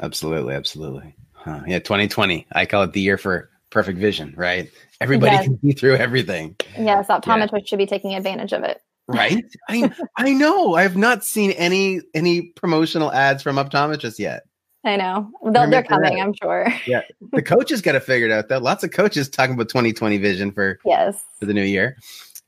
Absolutely. 0.01 0.55
Absolutely. 0.55 1.17
Huh. 1.33 1.63
Yeah. 1.67 1.79
2020. 1.79 2.47
I 2.53 2.67
call 2.67 2.83
it 2.83 2.93
the 2.93 3.01
year 3.01 3.17
for 3.17 3.49
perfect 3.71 3.99
vision, 3.99 4.35
right? 4.37 4.71
Everybody 5.01 5.37
yes. 5.37 5.45
can 5.45 5.59
see 5.63 5.73
through 5.73 5.97
everything. 5.97 6.55
Yes. 6.79 7.07
Optometrists 7.09 7.61
yeah. 7.61 7.65
should 7.65 7.79
be 7.79 7.87
taking 7.87 8.15
advantage 8.15 8.53
of 8.53 8.63
it 8.63 8.83
right? 9.07 9.45
I 9.69 9.91
I 10.17 10.33
know. 10.33 10.75
I 10.75 10.83
have 10.83 10.97
not 10.97 11.25
seen 11.25 11.53
any 11.53 12.01
any 12.15 12.43
promotional 12.43 13.13
ads 13.13 13.43
from 13.43 13.57
optometrists 13.57 14.19
yet. 14.19 14.45
I 14.85 14.97
know. 14.97 15.31
They're, 15.51 15.69
they're 15.71 15.83
coming, 15.83 16.21
I'm 16.21 16.35
sure. 16.35 16.69
Yeah. 16.87 17.01
The 17.33 17.43
coaches 17.43 17.81
got 17.81 17.93
to 17.93 18.01
figure 18.01 18.27
it 18.27 18.33
out 18.33 18.49
though. 18.49 18.59
Lots 18.59 18.85
of 18.85 18.91
coaches 18.91 19.31
talking 19.31 19.55
about 19.55 19.71
2020 19.71 20.19
vision 20.19 20.53
for 20.53 20.79
yes 20.85 21.23
for 21.39 21.47
the 21.47 21.55
new 21.55 21.63
year. 21.63 21.97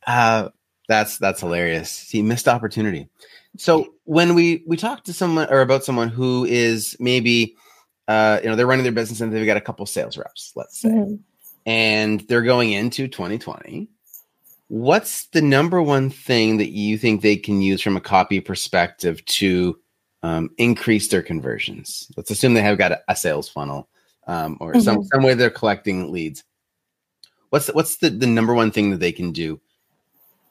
Uh 0.07 0.51
that's 0.89 1.19
that's 1.19 1.41
hilarious. 1.41 1.91
See, 1.91 2.23
missed 2.23 2.47
opportunity. 2.47 3.09
So 3.57 3.95
when 4.05 4.35
we 4.35 4.63
we 4.67 4.77
talk 4.77 5.05
to 5.05 5.13
someone 5.13 5.49
or 5.51 5.63
about 5.63 5.85
someone 5.85 6.09
who 6.09 6.45
is 6.45 6.95
maybe 7.01 7.57
uh 8.07 8.41
you 8.43 8.51
know 8.51 8.57
they're 8.57 8.67
running 8.67 8.85
their 8.85 8.93
business 8.93 9.21
and 9.21 9.33
they've 9.33 9.47
got 9.47 9.57
a 9.57 9.63
couple 9.63 9.87
sales 9.87 10.19
reps, 10.19 10.53
let's 10.55 10.79
say. 10.79 10.91
Mm-hmm. 10.91 11.15
And 11.65 12.21
they're 12.29 12.43
going 12.43 12.71
into 12.71 13.09
2020 13.09 13.89
what's 14.69 15.27
the 15.29 15.43
number 15.43 15.83
one 15.83 16.11
thing 16.11 16.57
that 16.59 16.71
you 16.71 16.99
think 16.99 17.23
they 17.23 17.37
can 17.37 17.63
use 17.63 17.81
from 17.81 17.97
a 17.97 18.01
copy 18.01 18.41
perspective 18.41 19.25
to 19.27 19.79
um, 20.23 20.51
increase 20.59 21.09
their 21.09 21.23
conversions? 21.23 22.11
Let's 22.17 22.31
assume 22.31 22.55
they 22.55 22.63
have 22.63 22.79
got 22.79 22.93
a, 22.93 23.01
a 23.09 23.17
sales 23.17 23.49
funnel 23.49 23.89
um, 24.27 24.57
or 24.61 24.73
mm-hmm. 24.73 24.81
some, 24.81 25.05
some 25.05 25.23
way 25.23 25.35
they're 25.35 25.51
collecting 25.51 26.13
leads. 26.13 26.45
What's 27.51 27.67
the, 27.67 27.73
what's 27.75 27.99
the, 27.99 28.11
the 28.11 28.27
number 28.27 28.55
one 28.55 28.71
thing 28.71 28.91
that 28.91 29.01
they 29.01 29.13
can 29.13 29.33
do 29.33 29.61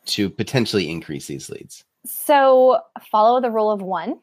to 0.06 0.30
potentially 0.30 0.90
increase 0.90 1.28
these 1.28 1.50
leads? 1.50 1.84
So 2.06 2.80
follow 3.12 3.42
the 3.42 3.52
rule 3.52 3.72
of 3.72 3.82
one, 3.82 4.20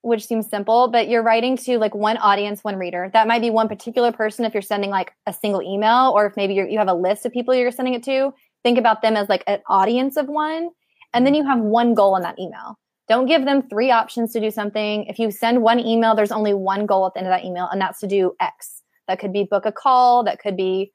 which 0.00 0.24
seems 0.24 0.48
simple, 0.48 0.88
but 0.88 1.08
you're 1.08 1.22
writing 1.22 1.56
to 1.58 1.78
like 1.78 1.94
one 1.94 2.16
audience, 2.16 2.64
one 2.64 2.76
reader. 2.76 3.10
That 3.12 3.26
might 3.26 3.42
be 3.42 3.50
one 3.50 3.68
particular 3.68 4.12
person 4.12 4.44
if 4.44 4.54
you're 4.54 4.62
sending 4.62 4.90
like 4.90 5.12
a 5.26 5.32
single 5.32 5.60
email, 5.60 6.12
or 6.14 6.26
if 6.26 6.36
maybe 6.36 6.54
you 6.54 6.78
have 6.78 6.88
a 6.88 6.94
list 6.94 7.26
of 7.26 7.32
people 7.32 7.54
you're 7.54 7.70
sending 7.70 7.94
it 7.94 8.04
to. 8.04 8.32
Think 8.66 8.78
about 8.78 9.00
them 9.00 9.16
as 9.16 9.28
like 9.28 9.44
an 9.46 9.60
audience 9.68 10.16
of 10.16 10.26
one, 10.26 10.70
and 11.14 11.24
then 11.24 11.34
you 11.34 11.46
have 11.46 11.60
one 11.60 11.94
goal 11.94 12.16
in 12.16 12.24
that 12.24 12.36
email. 12.36 12.76
Don't 13.08 13.26
give 13.26 13.44
them 13.44 13.62
three 13.68 13.92
options 13.92 14.32
to 14.32 14.40
do 14.40 14.50
something. 14.50 15.04
If 15.04 15.20
you 15.20 15.30
send 15.30 15.62
one 15.62 15.78
email, 15.78 16.16
there's 16.16 16.32
only 16.32 16.52
one 16.52 16.84
goal 16.84 17.06
at 17.06 17.14
the 17.14 17.20
end 17.20 17.28
of 17.28 17.32
that 17.32 17.44
email, 17.44 17.68
and 17.70 17.80
that's 17.80 18.00
to 18.00 18.08
do 18.08 18.34
X. 18.40 18.82
That 19.06 19.20
could 19.20 19.32
be 19.32 19.44
book 19.44 19.66
a 19.66 19.70
call, 19.70 20.24
that 20.24 20.40
could 20.40 20.56
be 20.56 20.92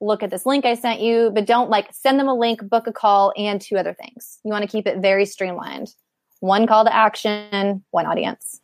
look 0.00 0.22
at 0.22 0.30
this 0.30 0.46
link 0.46 0.64
I 0.64 0.74
sent 0.74 1.00
you, 1.00 1.32
but 1.34 1.44
don't 1.44 1.68
like 1.68 1.92
send 1.92 2.20
them 2.20 2.28
a 2.28 2.34
link, 2.38 2.60
book 2.68 2.86
a 2.86 2.92
call, 2.92 3.32
and 3.36 3.60
two 3.60 3.76
other 3.76 3.94
things. 3.94 4.38
You 4.44 4.52
want 4.52 4.62
to 4.62 4.70
keep 4.70 4.86
it 4.86 4.98
very 4.98 5.26
streamlined. 5.26 5.92
One 6.38 6.68
call 6.68 6.84
to 6.84 6.94
action, 6.94 7.82
one 7.90 8.06
audience. 8.06 8.60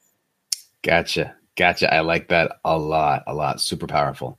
Gotcha. 0.83 1.35
Gotcha. 1.57 1.93
I 1.93 2.03
like 2.03 2.29
that 2.29 2.59
a 2.65 2.79
lot, 2.79 3.25
a 3.27 3.35
lot. 3.35 3.61
Super 3.61 3.89
powerful. 3.89 4.39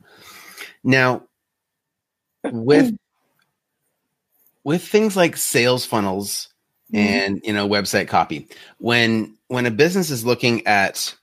Now, 0.86 1.24
with 2.46 2.96
with 4.66 4.86
things 4.86 5.16
like 5.16 5.38
sales 5.38 5.86
funnels 5.86 6.50
mm-hmm. 6.92 6.98
and 6.98 7.42
you 7.46 7.54
know 7.54 7.70
website 7.70 8.10
copy, 8.10 8.50
when 8.80 9.38
when 9.48 9.66
a 9.66 9.72
business 9.72 10.10
is 10.10 10.26
looking 10.26 10.68
at 10.68 11.16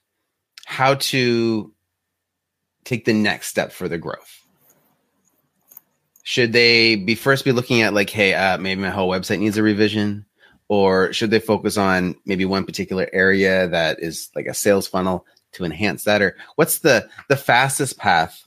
how 0.65 0.95
to 0.95 1.71
take 2.85 3.05
the 3.05 3.13
next 3.13 3.49
step 3.49 3.73
for 3.73 3.89
the 3.89 3.99
growth, 3.99 4.41
should 6.23 6.55
they 6.55 6.97
be 6.97 7.15
first 7.15 7.45
be 7.45 7.53
looking 7.53 7.83
at 7.83 7.93
like, 7.93 8.09
hey, 8.09 8.33
uh, 8.33 8.57
maybe 8.57 8.81
my 8.81 8.91
whole 8.91 9.11
website 9.11 9.41
needs 9.41 9.59
a 9.59 9.63
revision, 9.63 10.25
or 10.69 11.13
should 11.13 11.31
they 11.31 11.41
focus 11.41 11.77
on 11.77 12.15
maybe 12.25 12.45
one 12.45 12.65
particular 12.65 13.11
area 13.13 13.69
that 13.69 14.01
is 14.01 14.31
like 14.35 14.47
a 14.47 14.55
sales 14.55 14.87
funnel 14.87 15.27
to 15.53 15.65
enhance 15.65 16.05
that, 16.05 16.23
or 16.23 16.37
what's 16.55 16.79
the 16.79 17.09
the 17.29 17.37
fastest 17.37 17.99
path 17.99 18.47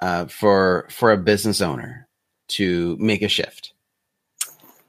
uh, 0.00 0.26
for 0.26 0.88
for 0.90 1.12
a 1.12 1.16
business 1.16 1.60
owner 1.60 2.08
to 2.48 2.96
make 2.98 3.22
a 3.22 3.28
shift? 3.28 3.72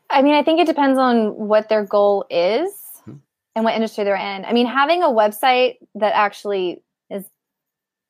I 0.09 0.21
mean, 0.21 0.35
I 0.35 0.43
think 0.43 0.59
it 0.59 0.67
depends 0.67 0.97
on 0.97 1.35
what 1.35 1.69
their 1.69 1.83
goal 1.83 2.25
is 2.29 2.71
hmm. 3.03 3.15
and 3.55 3.65
what 3.65 3.75
industry 3.75 4.03
they're 4.03 4.15
in. 4.15 4.45
I 4.45 4.53
mean, 4.53 4.67
having 4.67 5.03
a 5.03 5.07
website 5.07 5.75
that 5.95 6.13
actually 6.15 6.83
is 7.09 7.25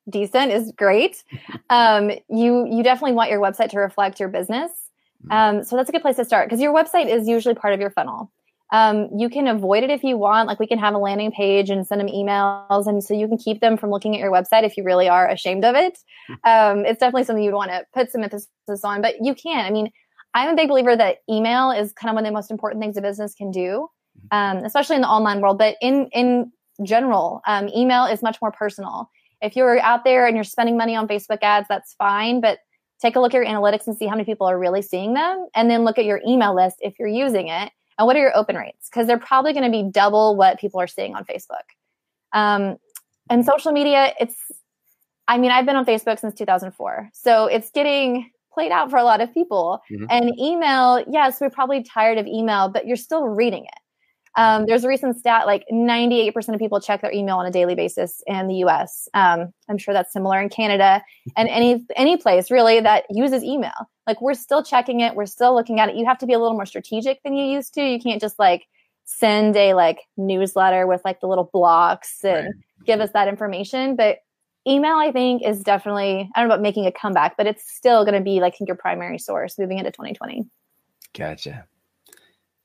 decent 0.08 0.52
is 0.52 0.72
great. 0.76 1.24
Um, 1.70 2.10
you 2.30 2.66
you 2.66 2.82
definitely 2.82 3.12
want 3.12 3.30
your 3.30 3.40
website 3.40 3.68
to 3.72 3.78
reflect 3.78 4.18
your 4.18 4.30
business. 4.30 4.70
Mm. 5.26 5.58
Um, 5.58 5.64
so 5.64 5.76
that's 5.76 5.90
a 5.90 5.92
good 5.92 6.00
place 6.00 6.16
to 6.16 6.24
start 6.24 6.48
because 6.48 6.62
your 6.62 6.74
website 6.74 7.14
is 7.14 7.28
usually 7.28 7.54
part 7.54 7.74
of 7.74 7.80
your 7.80 7.90
funnel. 7.90 8.32
Um, 8.70 9.08
you 9.16 9.28
can 9.28 9.46
avoid 9.46 9.82
it 9.82 9.90
if 9.90 10.02
you 10.02 10.18
want. 10.18 10.46
Like 10.46 10.58
we 10.58 10.66
can 10.66 10.78
have 10.78 10.94
a 10.94 10.98
landing 10.98 11.30
page 11.30 11.70
and 11.70 11.86
send 11.86 12.00
them 12.00 12.08
emails, 12.08 12.86
and 12.86 13.02
so 13.02 13.14
you 13.14 13.28
can 13.28 13.38
keep 13.38 13.60
them 13.60 13.76
from 13.76 13.90
looking 13.90 14.14
at 14.14 14.20
your 14.20 14.30
website 14.30 14.64
if 14.64 14.76
you 14.76 14.84
really 14.84 15.08
are 15.08 15.28
ashamed 15.28 15.64
of 15.64 15.74
it. 15.74 15.98
Um, 16.44 16.84
it's 16.84 17.00
definitely 17.00 17.24
something 17.24 17.42
you'd 17.42 17.54
want 17.54 17.70
to 17.70 17.84
put 17.94 18.10
some 18.10 18.22
emphasis 18.22 18.48
on, 18.84 19.00
but 19.00 19.16
you 19.22 19.34
can. 19.34 19.64
I 19.64 19.70
mean, 19.70 19.90
I'm 20.38 20.50
a 20.50 20.56
big 20.56 20.68
believer 20.68 20.96
that 20.96 21.18
email 21.28 21.70
is 21.70 21.92
kind 21.92 22.10
of 22.10 22.14
one 22.14 22.24
of 22.24 22.28
the 22.28 22.34
most 22.34 22.50
important 22.50 22.80
things 22.80 22.96
a 22.96 23.02
business 23.02 23.34
can 23.34 23.50
do, 23.50 23.88
mm-hmm. 24.30 24.58
um, 24.58 24.64
especially 24.64 24.96
in 24.96 25.02
the 25.02 25.08
online 25.08 25.40
world. 25.40 25.58
But 25.58 25.76
in 25.80 26.08
in 26.12 26.52
general, 26.84 27.40
um, 27.46 27.68
email 27.68 28.04
is 28.04 28.22
much 28.22 28.40
more 28.40 28.52
personal. 28.52 29.10
If 29.42 29.56
you're 29.56 29.80
out 29.80 30.04
there 30.04 30.26
and 30.26 30.36
you're 30.36 30.44
spending 30.44 30.76
money 30.76 30.94
on 30.94 31.08
Facebook 31.08 31.38
ads, 31.42 31.66
that's 31.68 31.94
fine. 31.94 32.40
But 32.40 32.58
take 33.00 33.16
a 33.16 33.20
look 33.20 33.34
at 33.34 33.36
your 33.36 33.46
analytics 33.46 33.86
and 33.86 33.96
see 33.96 34.06
how 34.06 34.14
many 34.14 34.24
people 34.24 34.46
are 34.46 34.58
really 34.58 34.82
seeing 34.82 35.14
them. 35.14 35.46
And 35.54 35.70
then 35.70 35.84
look 35.84 35.98
at 35.98 36.04
your 36.04 36.20
email 36.26 36.54
list 36.54 36.76
if 36.80 36.98
you're 36.98 37.08
using 37.08 37.48
it. 37.48 37.72
And 37.98 38.06
what 38.06 38.16
are 38.16 38.20
your 38.20 38.36
open 38.36 38.56
rates? 38.56 38.88
Because 38.88 39.06
they're 39.06 39.18
probably 39.18 39.52
going 39.52 39.64
to 39.64 39.70
be 39.70 39.88
double 39.90 40.36
what 40.36 40.58
people 40.60 40.80
are 40.80 40.86
seeing 40.86 41.14
on 41.14 41.24
Facebook. 41.24 41.66
Um, 42.32 42.76
and 43.30 43.44
social 43.44 43.72
media, 43.72 44.12
it's, 44.20 44.36
I 45.26 45.38
mean, 45.38 45.50
I've 45.50 45.66
been 45.66 45.76
on 45.76 45.84
Facebook 45.84 46.18
since 46.18 46.34
2004. 46.34 47.10
So 47.12 47.46
it's 47.46 47.70
getting 47.70 48.30
played 48.58 48.72
out 48.72 48.90
for 48.90 48.96
a 48.96 49.04
lot 49.04 49.20
of 49.20 49.32
people. 49.32 49.80
Mm-hmm. 49.88 50.06
And 50.10 50.36
email, 50.36 51.04
yes, 51.08 51.40
we're 51.40 51.48
probably 51.48 51.84
tired 51.84 52.18
of 52.18 52.26
email, 52.26 52.68
but 52.68 52.88
you're 52.88 52.96
still 52.96 53.28
reading 53.28 53.62
it. 53.64 53.80
Um, 54.34 54.66
there's 54.66 54.82
a 54.82 54.88
recent 54.88 55.16
stat 55.16 55.46
like 55.46 55.64
98% 55.72 56.52
of 56.52 56.58
people 56.58 56.80
check 56.80 57.00
their 57.00 57.12
email 57.12 57.36
on 57.36 57.46
a 57.46 57.52
daily 57.52 57.76
basis 57.76 58.20
in 58.26 58.48
the 58.48 58.56
US. 58.66 59.08
Um, 59.14 59.52
I'm 59.68 59.78
sure 59.78 59.94
that's 59.94 60.12
similar 60.12 60.40
in 60.40 60.48
Canada 60.48 61.02
and 61.36 61.48
any 61.60 61.86
any 61.94 62.16
place 62.16 62.50
really 62.50 62.80
that 62.80 63.04
uses 63.10 63.44
email. 63.44 63.88
Like 64.08 64.20
we're 64.20 64.34
still 64.34 64.64
checking 64.64 65.00
it, 65.00 65.14
we're 65.14 65.26
still 65.26 65.54
looking 65.54 65.78
at 65.78 65.88
it. 65.88 65.94
You 65.94 66.04
have 66.04 66.18
to 66.18 66.26
be 66.26 66.32
a 66.32 66.38
little 66.40 66.56
more 66.56 66.66
strategic 66.66 67.22
than 67.22 67.34
you 67.34 67.46
used 67.46 67.74
to. 67.74 67.82
You 67.82 68.00
can't 68.00 68.20
just 68.20 68.40
like 68.40 68.66
send 69.04 69.56
a 69.56 69.74
like 69.74 70.00
newsletter 70.16 70.86
with 70.86 71.00
like 71.04 71.20
the 71.20 71.28
little 71.28 71.48
blocks 71.52 72.24
and 72.24 72.46
right. 72.46 72.54
give 72.84 73.00
us 73.00 73.10
that 73.14 73.28
information. 73.28 73.94
But 73.94 74.18
email, 74.68 74.96
I 74.96 75.12
think, 75.12 75.42
is 75.44 75.62
definitely 75.62 76.30
I 76.34 76.40
don't 76.40 76.48
know 76.48 76.54
about 76.54 76.62
making 76.62 76.86
a 76.86 76.92
comeback, 76.92 77.36
but 77.36 77.46
it's 77.46 77.70
still 77.70 78.04
going 78.04 78.18
to 78.18 78.24
be 78.24 78.40
like 78.40 78.54
your 78.60 78.76
primary 78.76 79.18
source 79.18 79.58
moving 79.58 79.78
into 79.78 79.90
2020. 79.90 80.44
Gotcha 81.16 81.66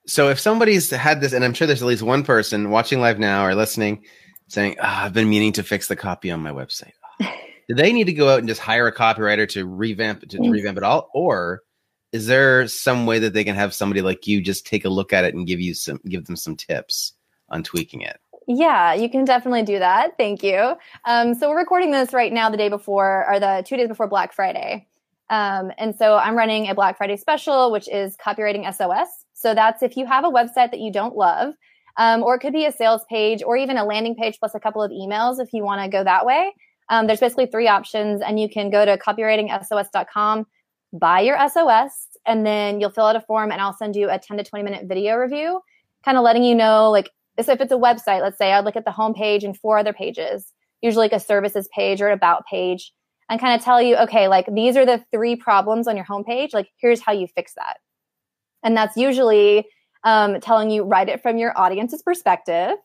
so 0.05 0.29
if 0.29 0.39
somebody's 0.39 0.89
had 0.89 1.21
this, 1.21 1.33
and 1.33 1.43
I'm 1.43 1.53
sure 1.53 1.67
there's 1.67 1.81
at 1.81 1.87
least 1.87 2.03
one 2.03 2.23
person 2.23 2.69
watching 2.69 2.99
live 2.99 3.19
now 3.19 3.45
or 3.45 3.55
listening 3.55 4.03
saying, 4.47 4.75
oh, 4.79 4.85
I've 4.85 5.13
been 5.13 5.29
meaning 5.29 5.53
to 5.53 5.63
fix 5.63 5.87
the 5.87 5.95
copy 5.95 6.29
on 6.29 6.41
my 6.41 6.51
website. 6.51 6.91
Oh. 7.21 7.31
Do 7.69 7.75
they 7.75 7.93
need 7.93 8.05
to 8.05 8.13
go 8.13 8.29
out 8.29 8.39
and 8.39 8.47
just 8.47 8.59
hire 8.59 8.87
a 8.87 8.93
copywriter 8.93 9.47
to 9.49 9.65
revamp 9.65 10.19
to, 10.21 10.27
to 10.27 10.37
mm. 10.37 10.51
revamp 10.51 10.77
it 10.77 10.83
all? 10.83 11.09
Or 11.13 11.61
is 12.11 12.27
there 12.27 12.67
some 12.67 13.05
way 13.05 13.19
that 13.19 13.33
they 13.33 13.45
can 13.45 13.55
have 13.55 13.73
somebody 13.73 14.01
like 14.01 14.27
you 14.27 14.41
just 14.41 14.67
take 14.67 14.83
a 14.83 14.89
look 14.89 15.13
at 15.13 15.23
it 15.23 15.33
and 15.33 15.47
give 15.47 15.61
you 15.61 15.73
some 15.73 15.99
give 16.05 16.25
them 16.25 16.35
some 16.35 16.57
tips 16.57 17.13
on 17.47 17.63
tweaking 17.63 18.01
it? 18.01 18.19
Yeah, 18.47 18.93
you 18.93 19.09
can 19.09 19.25
definitely 19.25 19.63
do 19.63 19.79
that. 19.79 20.17
Thank 20.17 20.43
you. 20.43 20.75
Um, 21.05 21.33
so 21.33 21.49
we're 21.49 21.57
recording 21.57 21.91
this 21.91 22.13
right 22.13 22.31
now, 22.31 22.49
the 22.49 22.57
day 22.57 22.69
before, 22.69 23.25
or 23.29 23.39
the 23.39 23.63
two 23.65 23.77
days 23.77 23.87
before 23.87 24.07
Black 24.07 24.33
Friday. 24.33 24.87
Um, 25.29 25.71
and 25.77 25.95
so 25.95 26.17
I'm 26.17 26.35
running 26.35 26.69
a 26.69 26.75
Black 26.75 26.97
Friday 26.97 27.17
special, 27.17 27.71
which 27.71 27.87
is 27.87 28.17
copywriting 28.17 28.71
SOS. 28.73 29.25
So 29.33 29.53
that's 29.53 29.81
if 29.81 29.97
you 29.97 30.05
have 30.05 30.25
a 30.25 30.29
website 30.29 30.71
that 30.71 30.79
you 30.79 30.91
don't 30.91 31.15
love, 31.15 31.55
um, 31.97 32.23
or 32.23 32.35
it 32.35 32.39
could 32.39 32.53
be 32.53 32.65
a 32.65 32.71
sales 32.71 33.03
page 33.09 33.41
or 33.43 33.55
even 33.55 33.77
a 33.77 33.85
landing 33.85 34.15
page 34.15 34.37
plus 34.39 34.55
a 34.55 34.59
couple 34.59 34.83
of 34.83 34.91
emails 34.91 35.39
if 35.39 35.53
you 35.53 35.63
want 35.63 35.81
to 35.81 35.89
go 35.89 36.03
that 36.03 36.25
way. 36.25 36.53
Um, 36.89 37.07
there's 37.07 37.19
basically 37.19 37.45
three 37.45 37.67
options, 37.67 38.21
and 38.21 38.39
you 38.39 38.49
can 38.49 38.69
go 38.69 38.83
to 38.83 38.97
copywritingsos.com, 38.97 40.45
buy 40.91 41.21
your 41.21 41.37
SOS, 41.49 42.07
and 42.25 42.45
then 42.45 42.79
you'll 42.81 42.89
fill 42.91 43.05
out 43.05 43.15
a 43.15 43.21
form, 43.21 43.51
and 43.51 43.61
I'll 43.61 43.73
send 43.73 43.95
you 43.95 44.09
a 44.09 44.19
10 44.19 44.37
to 44.37 44.43
20 44.43 44.63
minute 44.63 44.85
video 44.85 45.15
review, 45.15 45.61
kind 46.03 46.17
of 46.17 46.23
letting 46.23 46.43
you 46.43 46.55
know, 46.55 46.91
like, 46.91 47.09
so 47.41 47.51
if 47.51 47.61
it's 47.61 47.71
a 47.71 47.77
website, 47.77 48.21
let's 48.21 48.37
say 48.37 48.53
I'd 48.53 48.65
look 48.65 48.75
at 48.75 48.85
the 48.85 48.91
home 48.91 49.13
page 49.13 49.43
and 49.43 49.57
four 49.57 49.77
other 49.77 49.93
pages, 49.93 50.53
usually 50.81 51.05
like 51.05 51.13
a 51.13 51.19
services 51.19 51.67
page 51.73 52.01
or 52.01 52.07
an 52.07 52.13
about 52.13 52.45
page, 52.45 52.93
and 53.29 53.39
kind 53.39 53.57
of 53.57 53.63
tell 53.63 53.81
you, 53.81 53.95
okay, 53.97 54.27
like 54.27 54.47
these 54.53 54.77
are 54.77 54.85
the 54.85 55.03
three 55.11 55.35
problems 55.35 55.87
on 55.87 55.95
your 55.95 56.05
homepage. 56.05 56.53
Like, 56.53 56.69
here's 56.77 57.01
how 57.01 57.11
you 57.11 57.27
fix 57.27 57.53
that. 57.55 57.77
And 58.63 58.77
that's 58.77 58.95
usually 58.95 59.65
um, 60.03 60.39
telling 60.41 60.69
you 60.69 60.83
write 60.83 61.09
it 61.09 61.21
from 61.21 61.37
your 61.37 61.57
audience's 61.57 62.03
perspective. 62.03 62.77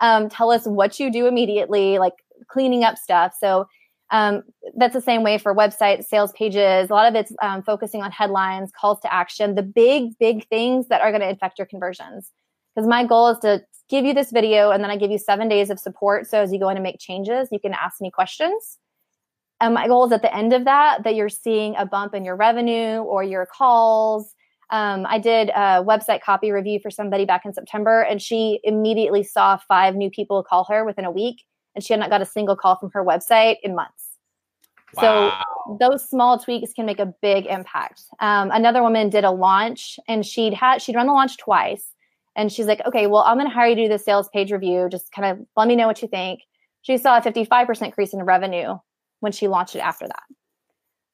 Um, 0.00 0.28
tell 0.28 0.50
us 0.50 0.66
what 0.66 0.98
you 0.98 1.10
do 1.10 1.26
immediately, 1.26 1.98
like 1.98 2.14
cleaning 2.48 2.84
up 2.84 2.98
stuff. 2.98 3.34
So 3.38 3.66
um, 4.10 4.42
that's 4.76 4.92
the 4.92 5.00
same 5.00 5.22
way 5.22 5.38
for 5.38 5.54
websites, 5.54 6.04
sales 6.04 6.32
pages. 6.32 6.90
A 6.90 6.92
lot 6.92 7.08
of 7.08 7.14
it's 7.14 7.32
um, 7.42 7.62
focusing 7.62 8.02
on 8.02 8.10
headlines, 8.10 8.70
calls 8.78 9.00
to 9.00 9.12
action, 9.12 9.54
the 9.54 9.62
big, 9.62 10.18
big 10.18 10.46
things 10.48 10.88
that 10.88 11.00
are 11.00 11.10
going 11.10 11.22
to 11.22 11.30
affect 11.30 11.58
your 11.58 11.66
conversions. 11.66 12.30
Because 12.74 12.88
my 12.88 13.04
goal 13.04 13.28
is 13.28 13.38
to 13.38 13.62
give 13.88 14.04
you 14.04 14.14
this 14.14 14.30
video 14.30 14.70
and 14.70 14.82
then 14.82 14.90
I 14.90 14.96
give 14.96 15.10
you 15.10 15.18
seven 15.18 15.48
days 15.48 15.70
of 15.70 15.78
support. 15.78 16.26
So 16.28 16.40
as 16.40 16.52
you 16.52 16.58
go 16.58 16.68
in 16.68 16.76
and 16.76 16.82
make 16.82 16.98
changes, 16.98 17.48
you 17.52 17.60
can 17.60 17.74
ask 17.74 18.00
me 18.00 18.10
questions. 18.10 18.78
And 19.60 19.74
my 19.74 19.86
goal 19.86 20.06
is 20.06 20.12
at 20.12 20.22
the 20.22 20.34
end 20.34 20.52
of 20.52 20.64
that, 20.64 21.04
that 21.04 21.14
you're 21.14 21.28
seeing 21.28 21.76
a 21.76 21.86
bump 21.86 22.14
in 22.14 22.24
your 22.24 22.36
revenue 22.36 22.98
or 22.98 23.22
your 23.22 23.46
calls 23.46 24.34
um, 24.70 25.06
I 25.08 25.18
did 25.18 25.50
a 25.50 25.84
website 25.84 26.22
copy 26.22 26.50
review 26.50 26.80
for 26.80 26.90
somebody 26.90 27.24
back 27.24 27.44
in 27.44 27.52
September, 27.52 28.02
and 28.02 28.20
she 28.20 28.60
immediately 28.64 29.22
saw 29.22 29.56
five 29.56 29.94
new 29.94 30.10
people 30.10 30.42
call 30.42 30.64
her 30.64 30.84
within 30.84 31.04
a 31.04 31.10
week, 31.10 31.42
and 31.74 31.84
she 31.84 31.92
had 31.92 32.00
not 32.00 32.10
got 32.10 32.22
a 32.22 32.26
single 32.26 32.56
call 32.56 32.76
from 32.76 32.90
her 32.92 33.04
website 33.04 33.56
in 33.62 33.74
months. 33.74 34.18
Wow. 34.96 35.44
So 35.68 35.76
those 35.78 36.08
small 36.08 36.38
tweaks 36.38 36.72
can 36.72 36.86
make 36.86 36.98
a 36.98 37.12
big 37.20 37.46
impact. 37.46 38.02
Um, 38.20 38.50
another 38.52 38.82
woman 38.82 39.10
did 39.10 39.24
a 39.24 39.30
launch, 39.30 39.98
and 40.08 40.24
she'd 40.24 40.54
had 40.54 40.80
she'd 40.80 40.96
run 40.96 41.06
the 41.06 41.12
launch 41.12 41.36
twice, 41.36 41.93
and 42.36 42.50
she's 42.52 42.66
like, 42.66 42.80
"Okay, 42.86 43.06
well, 43.06 43.22
I'm 43.22 43.36
going 43.36 43.48
to 43.48 43.54
hire 43.54 43.68
you 43.68 43.74
to 43.76 43.82
do 43.84 43.88
the 43.88 43.98
sales 43.98 44.28
page 44.28 44.52
review. 44.52 44.88
Just 44.90 45.12
kind 45.12 45.26
of 45.26 45.46
let 45.56 45.68
me 45.68 45.76
know 45.76 45.86
what 45.86 46.02
you 46.02 46.08
think." 46.08 46.40
She 46.82 46.98
saw 46.98 47.16
a 47.16 47.22
55% 47.22 47.82
increase 47.82 48.12
in 48.12 48.22
revenue 48.22 48.76
when 49.20 49.32
she 49.32 49.48
launched 49.48 49.74
it 49.74 49.80
after 49.80 50.06
that. 50.06 50.22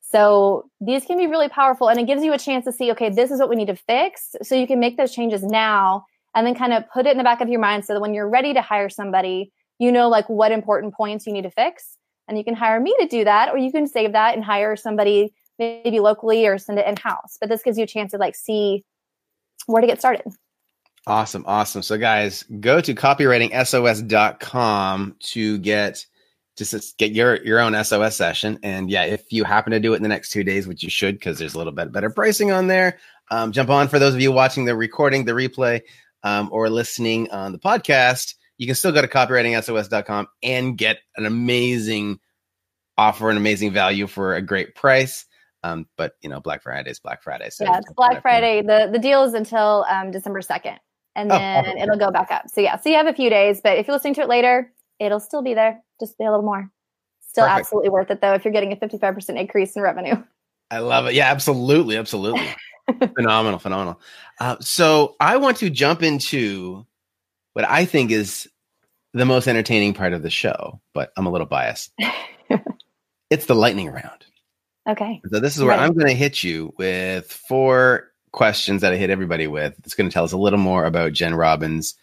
So 0.03 0.69
these 0.81 1.05
can 1.05 1.17
be 1.17 1.29
really 1.29 1.49
powerful 1.49 1.89
and 1.89 2.01
it 2.01 2.07
gives 2.07 2.25
you 2.25 2.33
a 2.33 2.39
chance 2.39 2.65
to 2.65 2.73
see, 2.73 2.91
okay, 2.91 3.11
this 3.11 3.31
is 3.31 3.39
what 3.39 3.49
we 3.49 3.55
need 3.55 3.69
to 3.69 3.77
fix. 3.77 4.35
So 4.43 4.57
you 4.57 4.67
can 4.67 4.81
make 4.81 4.97
those 4.97 5.15
changes 5.15 5.45
now 5.45 6.05
and 6.35 6.45
then 6.45 6.57
kind 6.57 6.73
of 6.73 6.83
put 6.93 7.07
it 7.07 7.13
in 7.13 7.19
the 7.19 7.25
back 7.25 7.41
of 7.41 7.49
your 7.49 7.61
mind 7.61 7.85
so 7.85 7.95
that 7.95 8.01
when 8.01 8.13
you're 8.13 8.29
ready 8.29 8.53
to 8.53 8.61
hire 8.61 8.89
somebody, 8.89 9.53
you 9.79 9.93
know, 9.93 10.09
like 10.09 10.29
what 10.29 10.51
important 10.51 10.95
points 10.95 11.27
you 11.27 11.33
need 11.33 11.43
to 11.43 11.51
fix. 11.51 11.97
And 12.27 12.37
you 12.37 12.45
can 12.45 12.55
hire 12.55 12.81
me 12.81 12.95
to 13.01 13.07
do 13.07 13.25
that, 13.25 13.49
or 13.49 13.59
you 13.59 13.73
can 13.73 13.89
save 13.89 14.13
that 14.13 14.35
and 14.35 14.45
hire 14.45 14.77
somebody 14.77 15.33
maybe 15.59 15.99
locally 15.99 16.47
or 16.47 16.59
send 16.59 16.79
it 16.79 16.87
in 16.87 16.97
house. 16.97 17.37
But 17.41 17.49
this 17.49 17.63
gives 17.63 17.77
you 17.77 17.85
a 17.85 17.89
chance 17.89 18.13
to 18.13 18.19
like 18.19 18.37
see 18.37 18.85
where 19.67 19.81
to 19.81 19.87
get 19.87 19.99
started. 19.99 20.23
Awesome. 21.07 21.45
Awesome. 21.47 21.83
So 21.83 21.99
guys, 21.99 22.45
go 22.61 22.81
to 22.81 22.95
copywritingsos.com 22.95 25.17
to 25.19 25.59
get 25.59 26.07
just 26.57 26.97
get 26.99 27.13
your 27.13 27.43
your 27.43 27.61
own 27.61 27.85
SOS 27.85 28.17
session. 28.17 28.59
And 28.63 28.91
yeah, 28.91 29.05
if 29.05 29.33
you 29.33 29.45
happen 29.45 29.73
to 29.73 29.81
do 29.81 29.95
it 29.95 29.97
in 29.97 30.03
the 30.03 30.09
next 30.09 30.31
two 30.31 30.45
days, 30.45 30.67
which 30.67 30.83
you 30.83 30.91
should, 30.91 31.15
because 31.15 31.39
there's 31.39 31.55
a 31.55 31.59
little 31.59 31.73
bit 31.73 31.91
better 31.91 32.11
pricing 32.11 32.53
on 32.53 32.67
there, 32.67 32.99
um, 33.31 33.53
jump 33.53 33.71
on. 33.71 33.89
For 33.89 33.99
those 33.99 34.13
of 34.15 34.21
you 34.21 34.31
watching 34.31 34.67
the 34.67 34.77
recording, 34.77 35.25
the 35.25 35.33
replay, 35.33 35.81
um, 36.23 36.51
or 36.53 36.69
listening 36.69 37.31
on 37.31 37.53
the 37.53 37.59
podcast, 37.59 38.35
you 38.59 38.67
can 38.67 38.75
still 38.75 38.93
go 38.93 39.01
to 39.01 39.09
copywritingsos.com 39.09 40.27
and 40.43 40.77
get 40.77 40.99
an 41.17 41.25
amazing 41.25 42.21
offer, 42.99 43.31
an 43.31 43.39
amazing 43.39 43.73
value 43.73 44.07
for 44.07 44.35
a 44.35 44.43
great 44.43 44.75
price. 44.75 45.25
Um, 45.63 45.87
but 45.97 46.13
you 46.21 46.29
know, 46.29 46.41
Black 46.41 46.63
Friday 46.63 46.91
is 46.91 47.01
Black 47.01 47.23
Friday. 47.23 47.49
So 47.51 47.65
yeah, 47.65 47.79
it's 47.79 47.93
Black 47.95 48.21
Friday. 48.23 48.63
The 48.63 48.89
the 48.93 48.99
deal 48.99 49.25
is 49.25 49.35
until 49.35 49.87
um, 49.89 50.11
December 50.11 50.43
second, 50.43 50.79
and 51.17 51.31
oh, 51.31 51.37
then 51.37 51.65
oh, 51.67 51.83
it'll 51.83 51.99
go 51.99 52.11
back 52.11 52.31
up. 52.31 52.49
So 52.49 52.61
yeah, 52.61 52.79
so 52.79 52.89
you 52.89 52.97
have 52.97 53.07
a 53.07 53.15
few 53.15 53.31
days. 53.31 53.61
But 53.63 53.79
if 53.79 53.87
you're 53.87 53.97
listening 53.97 54.15
to 54.15 54.23
it 54.23 54.29
later, 54.29 54.73
it'll 54.99 55.21
still 55.21 55.43
be 55.43 55.55
there. 55.55 55.83
Just 55.99 56.19
be 56.19 56.25
a 56.25 56.31
little 56.31 56.45
more. 56.45 56.71
Still 57.29 57.45
Perfect. 57.45 57.61
absolutely 57.61 57.91
worth 57.91 58.11
it 58.11 58.21
though 58.21 58.35
if 58.35 58.45
you're 58.45 58.53
getting 58.53 58.73
a 58.73 58.77
55% 58.77 59.39
increase 59.39 59.77
in 59.77 59.83
revenue. 59.83 60.23
I 60.71 60.79
love 60.79 61.07
it. 61.07 61.15
Yeah, 61.15 61.31
absolutely, 61.31 61.97
absolutely. 61.97 62.49
phenomenal, 63.17 63.59
phenomenal. 63.59 64.01
Uh, 64.39 64.57
so 64.61 65.17
I 65.21 65.37
want 65.37 65.57
to 65.59 65.71
jump 65.71 66.03
into 66.03 66.87
what 67.55 67.65
I 67.69 67.85
think 67.85 68.11
is 68.11 68.49
the 69.13 69.25
most 69.25 69.49
entertaining 69.49 69.95
part 69.95 70.13
of 70.13 70.23
the 70.23 70.31
show, 70.31 70.81
but 70.95 71.13
I'm 71.17 71.27
a 71.27 71.31
little 71.31 71.47
biased. 71.47 71.93
it's 73.31 73.47
the 73.47 73.55
lightning 73.55 73.91
round. 73.91 74.27
Okay. 74.89 75.21
So 75.33 75.41
this 75.41 75.57
is 75.57 75.63
where 75.63 75.77
right. 75.77 75.81
I'm 75.81 75.93
going 75.93 76.07
to 76.07 76.15
hit 76.15 76.43
you 76.43 76.73
with 76.79 77.31
four 77.31 78.10
questions 78.33 78.81
that 78.83 78.93
I 78.93 78.97
hit 78.97 79.11
everybody 79.11 79.47
with. 79.47 79.75
It's 79.85 79.95
going 79.95 80.09
to 80.09 80.13
tell 80.15 80.25
us 80.25 80.33
a 80.33 80.39
little 80.39 80.59
more 80.59 80.85
about 80.85 81.13
Jen 81.13 81.35
Robbins 81.35 81.95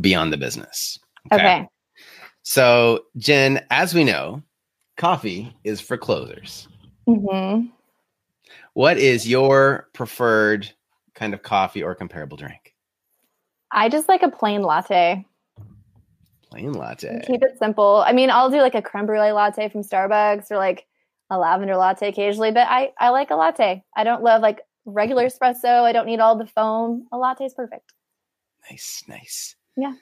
beyond 0.00 0.32
the 0.32 0.36
business. 0.36 0.98
Okay. 1.32 1.44
okay. 1.44 1.68
So, 2.42 3.04
Jen, 3.18 3.64
as 3.70 3.94
we 3.94 4.04
know, 4.04 4.42
coffee 4.96 5.54
is 5.64 5.80
for 5.80 5.96
closers. 5.96 6.68
Mm-hmm. 7.06 7.66
What 8.74 8.98
is 8.98 9.28
your 9.28 9.88
preferred 9.92 10.70
kind 11.14 11.34
of 11.34 11.42
coffee 11.42 11.82
or 11.82 11.94
comparable 11.94 12.36
drink? 12.36 12.74
I 13.72 13.88
just 13.88 14.08
like 14.08 14.22
a 14.22 14.30
plain 14.30 14.62
latte. 14.62 15.24
Plain 16.50 16.72
latte. 16.72 17.22
Keep 17.26 17.42
it 17.42 17.58
simple. 17.58 18.02
I 18.06 18.12
mean, 18.12 18.30
I'll 18.30 18.50
do 18.50 18.60
like 18.60 18.74
a 18.74 18.82
creme 18.82 19.06
brulee 19.06 19.32
latte 19.32 19.68
from 19.68 19.82
Starbucks 19.82 20.50
or 20.50 20.56
like 20.56 20.86
a 21.30 21.38
lavender 21.38 21.76
latte 21.76 22.08
occasionally, 22.08 22.50
but 22.50 22.66
I 22.68 22.92
I 22.98 23.10
like 23.10 23.30
a 23.30 23.36
latte. 23.36 23.84
I 23.94 24.02
don't 24.02 24.22
love 24.22 24.42
like 24.42 24.60
regular 24.84 25.26
espresso. 25.26 25.82
I 25.82 25.92
don't 25.92 26.06
need 26.06 26.20
all 26.20 26.36
the 26.36 26.46
foam. 26.46 27.06
A 27.12 27.18
latte 27.18 27.44
is 27.44 27.54
perfect. 27.54 27.92
Nice, 28.70 29.02
nice. 29.08 29.56
Yeah. 29.76 29.94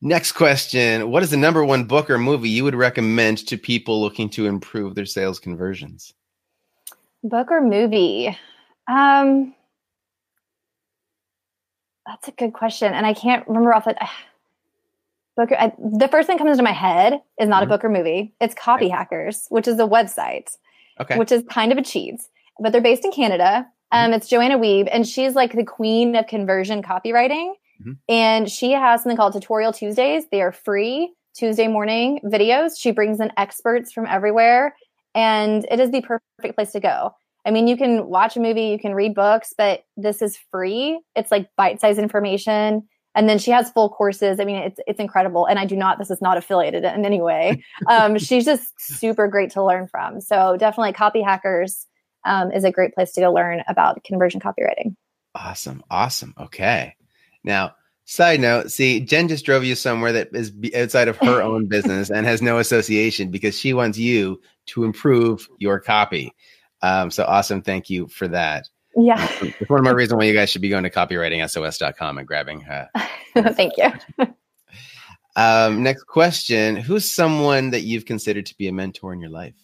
Next 0.00 0.32
question. 0.32 1.10
What 1.10 1.22
is 1.22 1.30
the 1.30 1.36
number 1.36 1.64
one 1.64 1.84
book 1.84 2.10
or 2.10 2.18
movie 2.18 2.50
you 2.50 2.64
would 2.64 2.74
recommend 2.74 3.38
to 3.46 3.56
people 3.56 4.00
looking 4.00 4.28
to 4.30 4.46
improve 4.46 4.94
their 4.94 5.06
sales 5.06 5.38
conversions? 5.38 6.12
Book 7.22 7.50
or 7.50 7.62
movie? 7.62 8.36
Um, 8.86 9.54
that's 12.06 12.28
a 12.28 12.32
good 12.32 12.52
question. 12.52 12.92
And 12.92 13.06
I 13.06 13.14
can't 13.14 13.46
remember 13.48 13.74
off 13.74 13.86
the 13.86 13.96
book. 15.36 15.50
I, 15.52 15.72
the 15.78 16.08
first 16.08 16.26
thing 16.26 16.38
comes 16.38 16.58
to 16.58 16.62
my 16.62 16.72
head 16.72 17.20
is 17.40 17.48
not 17.48 17.62
mm-hmm. 17.62 17.72
a 17.72 17.74
book 17.74 17.84
or 17.84 17.88
movie. 17.88 18.34
It's 18.40 18.54
Copy 18.54 18.88
Hackers, 18.88 19.46
which 19.48 19.66
is 19.66 19.78
a 19.78 19.88
website, 19.88 20.56
okay. 21.00 21.18
which 21.18 21.32
is 21.32 21.44
kind 21.48 21.72
of 21.72 21.78
a 21.78 21.82
cheat, 21.82 22.20
but 22.60 22.72
they're 22.72 22.80
based 22.80 23.04
in 23.04 23.12
Canada. 23.12 23.66
Um, 23.92 24.12
it's 24.12 24.28
Joanna 24.28 24.58
Wiebe, 24.58 24.88
and 24.90 25.06
she's 25.06 25.34
like 25.34 25.52
the 25.52 25.64
queen 25.64 26.16
of 26.16 26.26
conversion 26.26 26.82
copywriting. 26.82 27.52
Mm-hmm. 27.80 27.92
And 28.08 28.50
she 28.50 28.72
has 28.72 29.02
something 29.02 29.16
called 29.16 29.32
Tutorial 29.32 29.72
Tuesdays. 29.72 30.24
They 30.30 30.42
are 30.42 30.52
free 30.52 31.12
Tuesday 31.34 31.68
morning 31.68 32.20
videos. 32.24 32.72
She 32.78 32.90
brings 32.90 33.20
in 33.20 33.30
experts 33.36 33.92
from 33.92 34.06
everywhere, 34.06 34.74
and 35.14 35.66
it 35.70 35.80
is 35.80 35.90
the 35.90 36.00
perfect 36.02 36.56
place 36.56 36.72
to 36.72 36.80
go. 36.80 37.14
I 37.46 37.50
mean, 37.50 37.66
you 37.66 37.76
can 37.76 38.06
watch 38.06 38.36
a 38.36 38.40
movie, 38.40 38.68
you 38.68 38.78
can 38.78 38.94
read 38.94 39.14
books, 39.14 39.52
but 39.56 39.84
this 39.96 40.22
is 40.22 40.38
free. 40.50 41.00
It's 41.14 41.30
like 41.30 41.50
bite-sized 41.56 41.98
information. 41.98 42.88
And 43.14 43.28
then 43.28 43.38
she 43.38 43.50
has 43.50 43.70
full 43.70 43.90
courses. 43.90 44.40
I 44.40 44.44
mean, 44.44 44.56
it's 44.56 44.80
it's 44.86 44.98
incredible. 44.98 45.46
And 45.46 45.58
I 45.58 45.66
do 45.66 45.76
not, 45.76 45.98
this 45.98 46.10
is 46.10 46.20
not 46.20 46.36
affiliated 46.36 46.84
in 46.84 47.04
any 47.04 47.20
way. 47.20 47.62
Um, 47.88 48.18
she's 48.18 48.44
just 48.44 48.72
super 48.78 49.28
great 49.28 49.50
to 49.50 49.62
learn 49.62 49.88
from. 49.88 50.20
So 50.20 50.56
definitely 50.56 50.94
Copy 50.94 51.20
Hackers 51.20 51.86
um, 52.24 52.50
is 52.52 52.64
a 52.64 52.70
great 52.70 52.94
place 52.94 53.12
to 53.12 53.20
go 53.20 53.32
learn 53.32 53.62
about 53.68 54.02
conversion 54.04 54.40
copywriting. 54.40 54.96
Awesome. 55.34 55.82
Awesome. 55.90 56.34
Okay. 56.38 56.96
Now, 57.42 57.74
side 58.04 58.40
note, 58.40 58.70
see, 58.70 59.00
Jen 59.00 59.28
just 59.28 59.44
drove 59.44 59.64
you 59.64 59.74
somewhere 59.74 60.12
that 60.12 60.28
is 60.32 60.52
outside 60.74 61.08
of 61.08 61.16
her 61.18 61.42
own 61.42 61.66
business 61.66 62.10
and 62.10 62.26
has 62.26 62.42
no 62.42 62.58
association 62.58 63.30
because 63.30 63.58
she 63.58 63.72
wants 63.74 63.98
you 63.98 64.40
to 64.66 64.84
improve 64.84 65.48
your 65.58 65.80
copy. 65.80 66.32
Um, 66.82 67.10
so 67.10 67.24
awesome. 67.24 67.62
Thank 67.62 67.90
you 67.90 68.08
for 68.08 68.28
that. 68.28 68.68
Yeah. 68.96 69.28
It's 69.40 69.70
one 69.70 69.80
of 69.80 69.84
my 69.84 69.90
reasons 69.92 70.18
why 70.18 70.24
you 70.24 70.34
guys 70.34 70.50
should 70.50 70.62
be 70.62 70.68
going 70.68 70.84
to 70.84 70.90
copywritingsos.com 70.90 72.18
and 72.18 72.26
grabbing 72.26 72.60
her. 72.62 72.88
Thank 73.34 73.74
you. 73.76 73.92
um, 75.36 75.82
next 75.82 76.04
question 76.04 76.76
Who's 76.76 77.10
someone 77.10 77.70
that 77.70 77.82
you've 77.82 78.04
considered 78.04 78.46
to 78.46 78.56
be 78.56 78.68
a 78.68 78.72
mentor 78.72 79.12
in 79.12 79.20
your 79.20 79.30
life? 79.30 79.54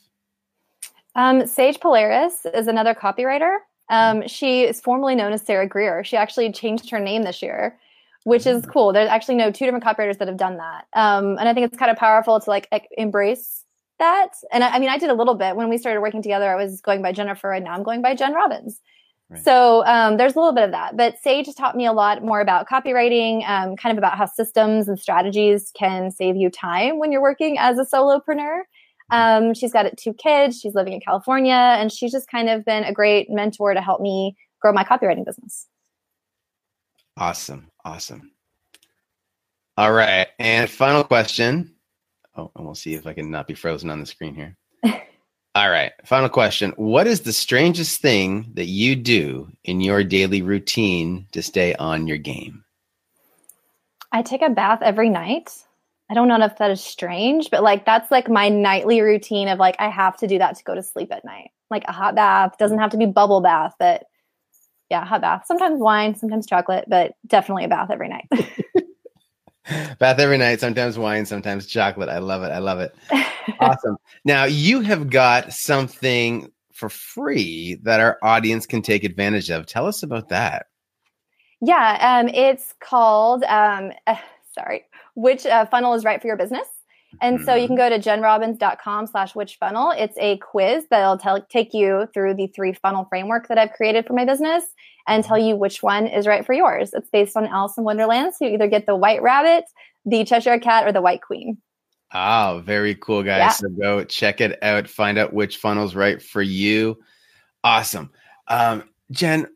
Um, 1.14 1.46
Sage 1.46 1.80
Polaris 1.80 2.46
is 2.54 2.66
another 2.66 2.94
copywriter. 2.94 3.58
Um, 3.88 4.26
she 4.28 4.62
is 4.62 4.80
formerly 4.80 5.14
known 5.14 5.32
as 5.32 5.42
Sarah 5.42 5.66
Greer. 5.66 6.04
She 6.04 6.16
actually 6.16 6.52
changed 6.52 6.90
her 6.90 7.00
name 7.00 7.24
this 7.24 7.42
year, 7.42 7.76
which 8.24 8.46
is 8.46 8.62
mm. 8.62 8.72
cool. 8.72 8.92
There's 8.92 9.08
actually 9.08 9.34
no 9.34 9.50
two 9.50 9.64
different 9.64 9.84
copywriters 9.84 10.18
that 10.18 10.28
have 10.28 10.36
done 10.36 10.58
that. 10.58 10.86
Um, 10.92 11.36
and 11.38 11.48
I 11.48 11.54
think 11.54 11.66
it's 11.66 11.78
kind 11.78 11.90
of 11.90 11.96
powerful 11.96 12.38
to 12.38 12.50
like 12.50 12.68
embrace 12.96 13.64
that. 13.98 14.30
And 14.52 14.62
I, 14.62 14.76
I, 14.76 14.78
mean, 14.78 14.88
I 14.88 14.98
did 14.98 15.10
a 15.10 15.14
little 15.14 15.34
bit 15.34 15.56
when 15.56 15.68
we 15.68 15.76
started 15.76 16.00
working 16.00 16.22
together. 16.22 16.48
I 16.48 16.54
was 16.54 16.80
going 16.80 17.02
by 17.02 17.12
Jennifer, 17.12 17.52
and 17.52 17.64
now 17.64 17.74
I'm 17.74 17.82
going 17.82 18.00
by 18.00 18.14
Jen 18.14 18.32
Robbins. 18.32 18.80
Right. 19.28 19.44
So 19.44 19.84
um, 19.86 20.16
there's 20.16 20.34
a 20.34 20.38
little 20.38 20.54
bit 20.54 20.64
of 20.64 20.70
that. 20.72 20.96
But 20.96 21.18
Sage 21.18 21.52
taught 21.54 21.76
me 21.76 21.86
a 21.86 21.92
lot 21.92 22.24
more 22.24 22.40
about 22.40 22.68
copywriting, 22.68 23.48
um, 23.48 23.76
kind 23.76 23.92
of 23.92 23.98
about 23.98 24.18
how 24.18 24.26
systems 24.26 24.88
and 24.88 24.98
strategies 24.98 25.72
can 25.76 26.10
save 26.10 26.36
you 26.36 26.50
time 26.50 26.98
when 26.98 27.12
you're 27.12 27.22
working 27.22 27.56
as 27.58 27.78
a 27.78 27.84
solopreneur. 27.84 28.62
Um, 29.10 29.54
she's 29.54 29.72
got 29.72 29.86
two 29.96 30.14
kids. 30.14 30.60
She's 30.60 30.74
living 30.74 30.92
in 30.92 31.00
California, 31.00 31.52
and 31.52 31.90
she's 31.92 32.12
just 32.12 32.30
kind 32.30 32.48
of 32.48 32.64
been 32.64 32.84
a 32.84 32.92
great 32.92 33.30
mentor 33.30 33.74
to 33.74 33.80
help 33.80 34.00
me 34.00 34.36
grow 34.60 34.72
my 34.72 34.84
copywriting 34.84 35.24
business. 35.24 35.66
Awesome, 37.16 37.70
awesome. 37.84 38.32
All 39.76 39.92
right, 39.92 40.28
and 40.38 40.68
final 40.68 41.04
question. 41.04 41.74
Oh, 42.36 42.50
and 42.54 42.64
we'll 42.64 42.74
see 42.74 42.94
if 42.94 43.06
I 43.06 43.12
can 43.12 43.30
not 43.30 43.46
be 43.46 43.54
frozen 43.54 43.90
on 43.90 44.00
the 44.00 44.06
screen 44.06 44.34
here. 44.34 44.56
All 45.54 45.70
right, 45.70 45.92
final 46.04 46.28
question. 46.28 46.72
What 46.76 47.06
is 47.06 47.22
the 47.22 47.32
strangest 47.32 48.00
thing 48.00 48.52
that 48.54 48.66
you 48.66 48.94
do 48.94 49.50
in 49.64 49.80
your 49.80 50.04
daily 50.04 50.42
routine 50.42 51.26
to 51.32 51.42
stay 51.42 51.74
on 51.74 52.06
your 52.06 52.18
game? 52.18 52.64
I 54.12 54.22
take 54.22 54.42
a 54.42 54.50
bath 54.50 54.80
every 54.82 55.08
night. 55.08 55.50
I 56.10 56.14
don't 56.14 56.26
know 56.26 56.44
if 56.44 56.56
that 56.58 56.72
is 56.72 56.82
strange, 56.82 57.50
but 57.50 57.62
like 57.62 57.86
that's 57.86 58.10
like 58.10 58.28
my 58.28 58.48
nightly 58.48 59.00
routine 59.00 59.46
of 59.46 59.60
like 59.60 59.76
I 59.78 59.88
have 59.88 60.16
to 60.18 60.26
do 60.26 60.38
that 60.38 60.56
to 60.56 60.64
go 60.64 60.74
to 60.74 60.82
sleep 60.82 61.12
at 61.12 61.24
night. 61.24 61.52
Like 61.70 61.84
a 61.86 61.92
hot 61.92 62.16
bath 62.16 62.58
doesn't 62.58 62.80
have 62.80 62.90
to 62.90 62.96
be 62.96 63.06
bubble 63.06 63.40
bath, 63.40 63.74
but 63.78 64.06
yeah, 64.90 65.04
hot 65.04 65.20
bath. 65.20 65.44
Sometimes 65.46 65.80
wine, 65.80 66.16
sometimes 66.16 66.46
chocolate, 66.46 66.86
but 66.88 67.12
definitely 67.28 67.64
a 67.64 67.68
bath 67.68 67.90
every 67.92 68.08
night. 68.08 68.28
bath 70.00 70.18
every 70.18 70.36
night, 70.36 70.58
sometimes 70.58 70.98
wine, 70.98 71.24
sometimes 71.26 71.66
chocolate. 71.68 72.08
I 72.08 72.18
love 72.18 72.42
it. 72.42 72.48
I 72.48 72.58
love 72.58 72.80
it. 72.80 72.92
awesome. 73.60 73.96
Now, 74.24 74.44
you 74.44 74.80
have 74.80 75.10
got 75.10 75.52
something 75.52 76.50
for 76.72 76.88
free 76.88 77.78
that 77.82 78.00
our 78.00 78.18
audience 78.20 78.66
can 78.66 78.82
take 78.82 79.04
advantage 79.04 79.48
of. 79.48 79.66
Tell 79.66 79.86
us 79.86 80.02
about 80.02 80.30
that. 80.30 80.66
Yeah, 81.60 82.18
um, 82.20 82.28
it's 82.28 82.74
called 82.80 83.44
um, 83.44 83.92
uh, 84.08 84.16
sorry, 84.54 84.86
which 85.14 85.46
uh, 85.46 85.66
funnel 85.66 85.94
is 85.94 86.04
right 86.04 86.20
for 86.20 86.26
your 86.26 86.36
business. 86.36 86.66
And 87.20 87.40
so 87.44 87.54
you 87.54 87.66
can 87.66 87.76
mm-hmm. 87.76 87.88
go 87.88 87.98
to 87.98 88.08
jenrobbins.com 88.08 89.08
slash 89.08 89.34
which 89.34 89.56
funnel. 89.56 89.92
It's 89.96 90.16
a 90.18 90.36
quiz 90.38 90.86
that'll 90.90 91.18
tell, 91.18 91.42
take 91.42 91.74
you 91.74 92.08
through 92.14 92.34
the 92.34 92.46
three 92.48 92.72
funnel 92.72 93.04
framework 93.08 93.48
that 93.48 93.58
I've 93.58 93.72
created 93.72 94.06
for 94.06 94.12
my 94.12 94.24
business 94.24 94.64
and 95.08 95.24
tell 95.24 95.38
you 95.38 95.56
which 95.56 95.82
one 95.82 96.06
is 96.06 96.26
right 96.26 96.46
for 96.46 96.52
yours. 96.52 96.90
It's 96.92 97.10
based 97.10 97.36
on 97.36 97.46
Alice 97.46 97.76
in 97.76 97.84
Wonderland. 97.84 98.34
So 98.34 98.44
you 98.44 98.52
either 98.52 98.68
get 98.68 98.86
the 98.86 98.94
white 98.94 99.22
rabbit, 99.22 99.64
the 100.04 100.24
Cheshire 100.24 100.60
cat, 100.60 100.86
or 100.86 100.92
the 100.92 101.02
white 101.02 101.22
queen. 101.22 101.58
Oh, 102.12 102.62
very 102.64 102.94
cool, 102.94 103.22
guys. 103.22 103.38
Yeah. 103.38 103.50
So 103.50 103.68
go 103.68 104.04
check 104.04 104.40
it 104.40 104.58
out, 104.62 104.88
find 104.88 105.18
out 105.18 105.32
which 105.32 105.58
funnel's 105.58 105.94
right 105.94 106.22
for 106.22 106.42
you. 106.42 106.98
Awesome. 107.64 108.10
Um, 108.48 108.84
Jen, 109.10 109.46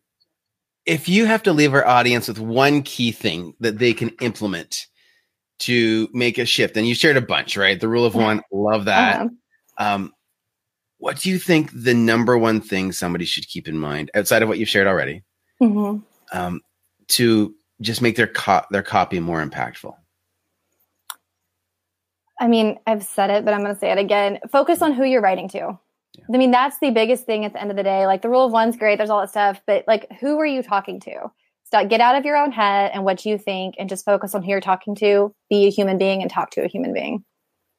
if 0.87 1.09
you 1.09 1.27
have 1.27 1.43
to 1.45 1.53
leave 1.53 1.73
our 1.73 1.87
audience 1.87 2.29
with 2.29 2.39
one 2.39 2.83
key 2.83 3.13
thing 3.13 3.55
that 3.61 3.79
they 3.79 3.93
can 3.93 4.11
implement 4.21 4.87
to 5.61 6.09
make 6.13 6.39
a 6.39 6.45
shift, 6.45 6.77
and 6.77 6.87
you 6.87 6.95
shared 6.95 7.17
a 7.17 7.21
bunch, 7.21 7.57
right? 7.57 7.81
The 7.81 7.89
rule 7.89 8.05
of 8.05 8.15
one, 8.15 8.43
love 8.53 8.87
that. 8.87 9.21
Uh-huh. 9.21 9.95
Um, 9.95 10.13
what 10.99 11.21
do 11.21 11.31
you 11.31 11.39
think 11.39 11.71
the 11.75 11.95
number 11.95 12.39
one 12.39 12.61
thing 12.61 12.93
somebody 12.93 13.25
should 13.25 13.47
keep 13.47 13.69
in 13.69 13.79
mind 13.79 14.11
outside 14.15 14.43
of 14.43 14.49
what 14.49 14.59
you've 14.59 14.69
shared 14.69 14.87
already 14.87 15.23
mm-hmm. 15.61 15.99
um, 16.37 16.61
to 17.09 17.55
just 17.81 18.01
make 18.01 18.17
their 18.17 18.27
co- 18.27 18.65
their 18.71 18.83
copy 18.83 19.21
more 19.21 19.45
impactful? 19.45 19.95
I 22.41 22.49
mean, 22.49 22.79
I've 22.87 23.05
said 23.05 23.31
it, 23.31 23.45
but 23.45 23.55
I'm 23.55 23.63
going 23.63 23.75
to 23.75 23.79
say 23.79 23.93
it 23.93 23.99
again. 23.99 24.39
Focus 24.51 24.83
on 24.83 24.93
who 24.93 25.05
you're 25.05 25.21
writing 25.21 25.49
to. 25.51 25.79
Yeah. 26.15 26.25
I 26.33 26.37
mean, 26.37 26.51
that's 26.51 26.79
the 26.79 26.91
biggest 26.91 27.27
thing 27.27 27.45
at 27.45 27.53
the 27.53 27.61
end 27.61 27.71
of 27.71 27.77
the 27.77 27.83
day. 27.83 28.07
Like 28.07 28.23
the 28.23 28.29
rule 28.29 28.47
of 28.47 28.53
one's 28.53 28.77
great, 28.77 28.97
there's 28.97 29.11
all 29.11 29.21
that 29.21 29.31
stuff, 29.31 29.61
but 29.67 29.85
like, 29.87 30.11
who 30.21 30.39
are 30.39 30.47
you 30.47 30.63
talking 30.63 31.01
to? 31.01 31.31
Stop, 31.75 31.89
get 31.89 32.01
out 32.01 32.15
of 32.15 32.25
your 32.25 32.37
own 32.37 32.53
head 32.53 32.93
and 32.95 33.05
what 33.05 33.27
you 33.27 33.37
think, 33.37 33.75
and 33.81 33.89
just 33.89 34.05
focus 34.05 34.33
on 34.33 34.45
who 34.45 34.51
you're 34.51 34.61
talking 34.61 34.95
to. 34.97 35.35
Be 35.51 35.67
a 35.67 35.71
human 35.71 35.99
being 35.99 36.23
and 36.23 36.31
talk 36.31 36.51
to 36.51 36.63
a 36.63 36.69
human 36.69 36.93
being. 36.93 37.25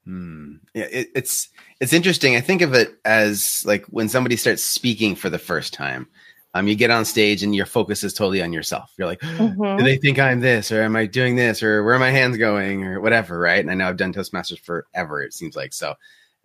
Hmm. 0.03 0.55
Yeah, 0.73 0.87
it, 0.91 1.07
it's 1.15 1.47
it's 1.79 1.93
interesting. 1.93 2.35
I 2.35 2.41
think 2.41 2.61
of 2.61 2.73
it 2.73 2.99
as 3.05 3.63
like 3.65 3.85
when 3.85 4.09
somebody 4.09 4.35
starts 4.35 4.65
speaking 4.65 5.15
for 5.15 5.29
the 5.29 5.39
first 5.39 5.73
time. 5.73 6.07
Um, 6.53 6.67
you 6.67 6.75
get 6.75 6.91
on 6.91 7.05
stage 7.05 7.41
and 7.41 7.55
your 7.55 7.65
focus 7.65 8.03
is 8.03 8.13
totally 8.13 8.41
on 8.41 8.51
yourself. 8.51 8.91
You're 8.97 9.07
like, 9.07 9.19
mm-hmm. 9.21 9.77
do 9.77 9.83
they 9.83 9.97
think 9.97 10.19
I'm 10.19 10.41
this, 10.41 10.73
or 10.73 10.81
am 10.81 10.97
I 10.97 11.05
doing 11.05 11.37
this, 11.37 11.63
or 11.63 11.81
where 11.81 11.95
are 11.95 11.99
my 11.99 12.11
hands 12.11 12.37
going, 12.37 12.83
or 12.83 12.99
whatever, 12.99 13.39
right? 13.39 13.59
And 13.59 13.71
I 13.71 13.75
know 13.75 13.87
I've 13.87 13.95
done 13.95 14.13
Toastmasters 14.13 14.59
forever. 14.59 15.21
It 15.21 15.33
seems 15.33 15.55
like 15.55 15.71
so. 15.71 15.95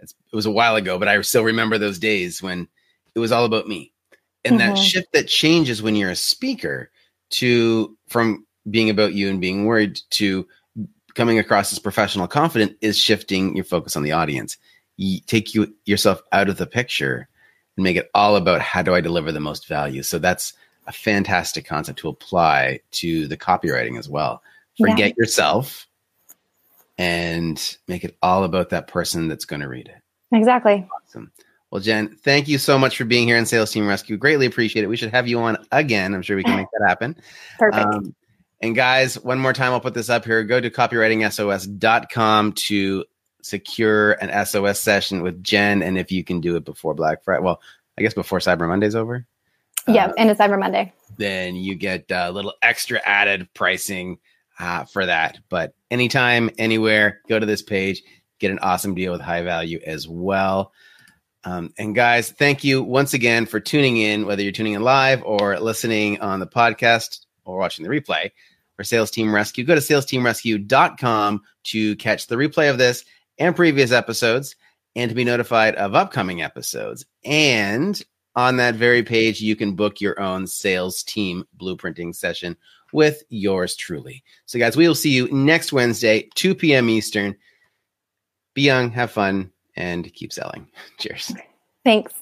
it 0.00 0.12
was 0.32 0.46
a 0.46 0.52
while 0.52 0.76
ago, 0.76 1.00
but 1.00 1.08
I 1.08 1.20
still 1.22 1.42
remember 1.42 1.78
those 1.78 1.98
days 1.98 2.40
when 2.40 2.68
it 3.16 3.18
was 3.18 3.32
all 3.32 3.44
about 3.44 3.66
me. 3.66 3.92
And 4.44 4.60
mm-hmm. 4.60 4.74
that 4.74 4.80
shift 4.80 5.12
that 5.14 5.26
changes 5.26 5.82
when 5.82 5.96
you're 5.96 6.10
a 6.10 6.16
speaker 6.16 6.90
to 7.31 7.97
from 8.09 8.47
being 8.69 8.90
about 8.90 9.14
you 9.14 9.29
and 9.29 9.40
being 9.40 9.64
worried 9.64 9.99
to 10.11 10.47
coming 11.14 11.38
across 11.38 11.73
as 11.73 11.79
professional 11.79 12.29
confident 12.29 12.77
is 12.81 12.99
shifting 12.99 13.55
your 13.55 13.64
focus 13.64 13.97
on 13.97 14.03
the 14.03 14.12
audience. 14.12 14.57
You 14.97 15.21
take 15.21 15.55
you 15.55 15.75
yourself 15.85 16.23
out 16.33 16.49
of 16.49 16.59
the 16.59 16.66
picture 16.66 17.29
and 17.77 17.85
make 17.85 17.97
it 17.97 18.11
all 18.14 18.37
about 18.37 18.61
how 18.61 18.83
do 18.83 18.95
I 18.95 19.01
deliver 19.01 19.33
the 19.33 19.40
most 19.40 19.66
value. 19.66 20.03
So 20.03 20.19
that's 20.19 20.53
a 20.87 20.93
fantastic 20.93 21.64
concept 21.64 21.99
to 22.01 22.09
apply 22.09 22.81
to 22.93 23.27
the 23.27 23.37
copywriting 23.37 23.99
as 23.99 24.09
well. 24.09 24.43
Forget 24.79 25.11
yeah. 25.11 25.14
yourself 25.16 25.87
and 26.99 27.79
make 27.88 28.05
it 28.05 28.16
all 28.23 28.45
about 28.45 28.71
that 28.71 28.88
person 28.88 29.29
that's 29.29 29.45
going 29.45 29.61
to 29.61 29.69
read 29.69 29.88
it. 29.88 30.37
Exactly. 30.37 30.87
Awesome. 30.95 31.33
Well, 31.70 31.80
Jen, 31.80 32.16
thank 32.16 32.48
you 32.48 32.59
so 32.59 32.78
much 32.78 32.96
for 32.96 33.04
being 33.04 33.28
here 33.28 33.37
in 33.37 33.46
Sales 33.46 33.70
Team 33.70 33.87
Rescue. 33.87 34.16
Greatly 34.16 34.46
appreciate 34.46 34.83
it. 34.83 34.88
We 34.88 34.96
should 34.96 35.12
have 35.12 35.28
you 35.28 35.38
on 35.40 35.56
again. 35.70 36.14
I'm 36.14 36.22
sure 36.22 36.37
we 36.37 36.42
can 36.42 36.56
make 36.56 36.66
that 36.72 36.88
happen. 36.88 37.16
Perfect. 37.59 37.87
Um, 37.87 38.14
and 38.61 38.74
guys, 38.74 39.18
one 39.20 39.38
more 39.38 39.52
time, 39.52 39.72
I'll 39.72 39.80
put 39.80 39.94
this 39.94 40.11
up 40.11 40.24
here. 40.24 40.42
Go 40.42 40.61
to 40.61 40.68
copywritingsos.com 40.68 42.52
to 42.52 43.04
secure 43.42 44.12
an 44.12 44.46
SOS 44.46 44.80
session 44.80 45.22
with 45.22 45.42
Jen. 45.42 45.83
And 45.83 45.96
if 45.96 46.11
you 46.11 46.24
can 46.24 46.40
do 46.40 46.56
it 46.56 46.64
before 46.64 46.92
Black 46.92 47.22
Friday, 47.22 47.42
well, 47.42 47.61
I 47.96 48.02
guess 48.02 48.14
before 48.14 48.40
Cyber 48.40 48.68
Monday's 48.68 48.96
over. 48.96 49.26
Yeah, 49.87 50.06
uh, 50.06 50.12
and 50.18 50.28
it's 50.28 50.40
Cyber 50.40 50.59
Monday. 50.59 50.92
Then 51.16 51.54
you 51.54 51.74
get 51.74 52.11
a 52.11 52.33
little 52.33 52.54
extra 52.62 53.00
added 53.04 53.48
pricing 53.54 54.18
uh, 54.59 54.85
for 54.85 55.06
that. 55.06 55.38
But 55.48 55.74
anytime, 55.90 56.50
anywhere, 56.59 57.20
go 57.28 57.38
to 57.38 57.46
this 57.46 57.62
page, 57.62 58.02
get 58.40 58.50
an 58.50 58.59
awesome 58.59 58.94
deal 58.94 59.12
with 59.12 59.20
high 59.20 59.42
value 59.42 59.80
as 59.87 60.09
well. 60.09 60.72
Um, 61.44 61.72
and 61.79 61.94
guys, 61.94 62.31
thank 62.31 62.64
you 62.64 62.83
once 62.83 63.14
again 63.14 63.46
for 63.46 63.61
tuning 63.61 63.96
in, 63.96 64.26
whether 64.26 64.42
you're 64.42 64.53
tuning 64.53 64.74
in 64.74 64.83
live 64.83 65.22
or 65.22 65.59
listening 65.59 66.20
on 66.20 66.40
the 66.40 66.46
podcast 66.46 67.24
or 67.44 67.59
watching 67.59 67.85
the 67.85 67.90
replay 67.90 68.31
for 68.76 68.85
Sales 68.85 69.11
Team 69.11 69.35
Rescue. 69.35 69.64
Go 69.64 69.74
to 69.74 69.81
salesteamrescue.com 69.81 71.42
to 71.64 71.96
catch 71.96 72.26
the 72.26 72.37
replay 72.37 72.70
of 72.70 72.79
this 72.79 73.05
and 73.38 73.57
previous 73.57 73.92
episodes 73.92 74.55
and 74.96 75.09
to 75.09 75.14
be 75.14 75.24
notified 75.24 75.74
of 75.76 75.94
upcoming 75.94 76.42
episodes. 76.42 77.07
And 77.24 78.00
on 78.37 78.57
that 78.59 78.74
very 78.74 79.03
page, 79.03 79.40
you 79.40 79.57
can 79.57 79.74
book 79.74 80.00
your 80.00 80.20
own 80.20 80.46
sales 80.46 81.03
team 81.03 81.44
blueprinting 81.59 82.14
session 82.14 82.57
with 82.92 83.22
yours 83.29 83.76
truly. 83.76 84.22
So, 84.46 84.59
guys, 84.59 84.76
we 84.76 84.87
will 84.87 84.94
see 84.94 85.11
you 85.11 85.29
next 85.31 85.72
Wednesday, 85.72 86.29
2 86.35 86.55
p.m. 86.55 86.90
Eastern. 86.90 87.37
Be 88.55 88.62
young, 88.62 88.90
have 88.90 89.11
fun, 89.11 89.53
and 89.81 90.12
keep 90.14 90.33
selling. 90.33 90.69
Cheers. 90.99 91.33
Thanks. 91.85 92.12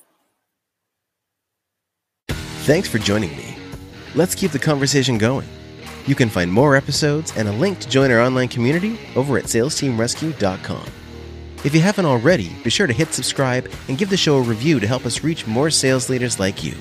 Thanks 2.28 2.88
for 2.88 2.98
joining 2.98 3.36
me. 3.36 3.56
Let's 4.14 4.34
keep 4.34 4.52
the 4.52 4.58
conversation 4.58 5.18
going. 5.18 5.48
You 6.06 6.14
can 6.14 6.28
find 6.28 6.50
more 6.52 6.76
episodes 6.76 7.32
and 7.36 7.48
a 7.48 7.52
link 7.52 7.80
to 7.80 7.88
join 7.88 8.10
our 8.10 8.20
online 8.20 8.48
community 8.48 8.98
over 9.16 9.36
at 9.38 9.44
salesteamrescue.com. 9.44 10.86
If 11.64 11.74
you 11.74 11.80
haven't 11.80 12.06
already, 12.06 12.50
be 12.62 12.70
sure 12.70 12.86
to 12.86 12.92
hit 12.92 13.12
subscribe 13.12 13.70
and 13.88 13.98
give 13.98 14.10
the 14.10 14.16
show 14.16 14.36
a 14.36 14.42
review 14.42 14.80
to 14.80 14.86
help 14.86 15.04
us 15.04 15.24
reach 15.24 15.46
more 15.46 15.70
sales 15.70 16.08
leaders 16.08 16.38
like 16.38 16.62
you. 16.62 16.74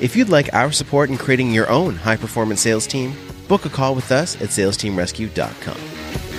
If 0.00 0.16
you'd 0.16 0.30
like 0.30 0.52
our 0.54 0.72
support 0.72 1.10
in 1.10 1.18
creating 1.18 1.52
your 1.52 1.68
own 1.68 1.96
high 1.96 2.16
performance 2.16 2.62
sales 2.62 2.86
team, 2.86 3.12
book 3.46 3.66
a 3.66 3.68
call 3.68 3.94
with 3.94 4.10
us 4.10 4.36
at 4.36 4.48
salesteamrescue.com. 4.48 6.29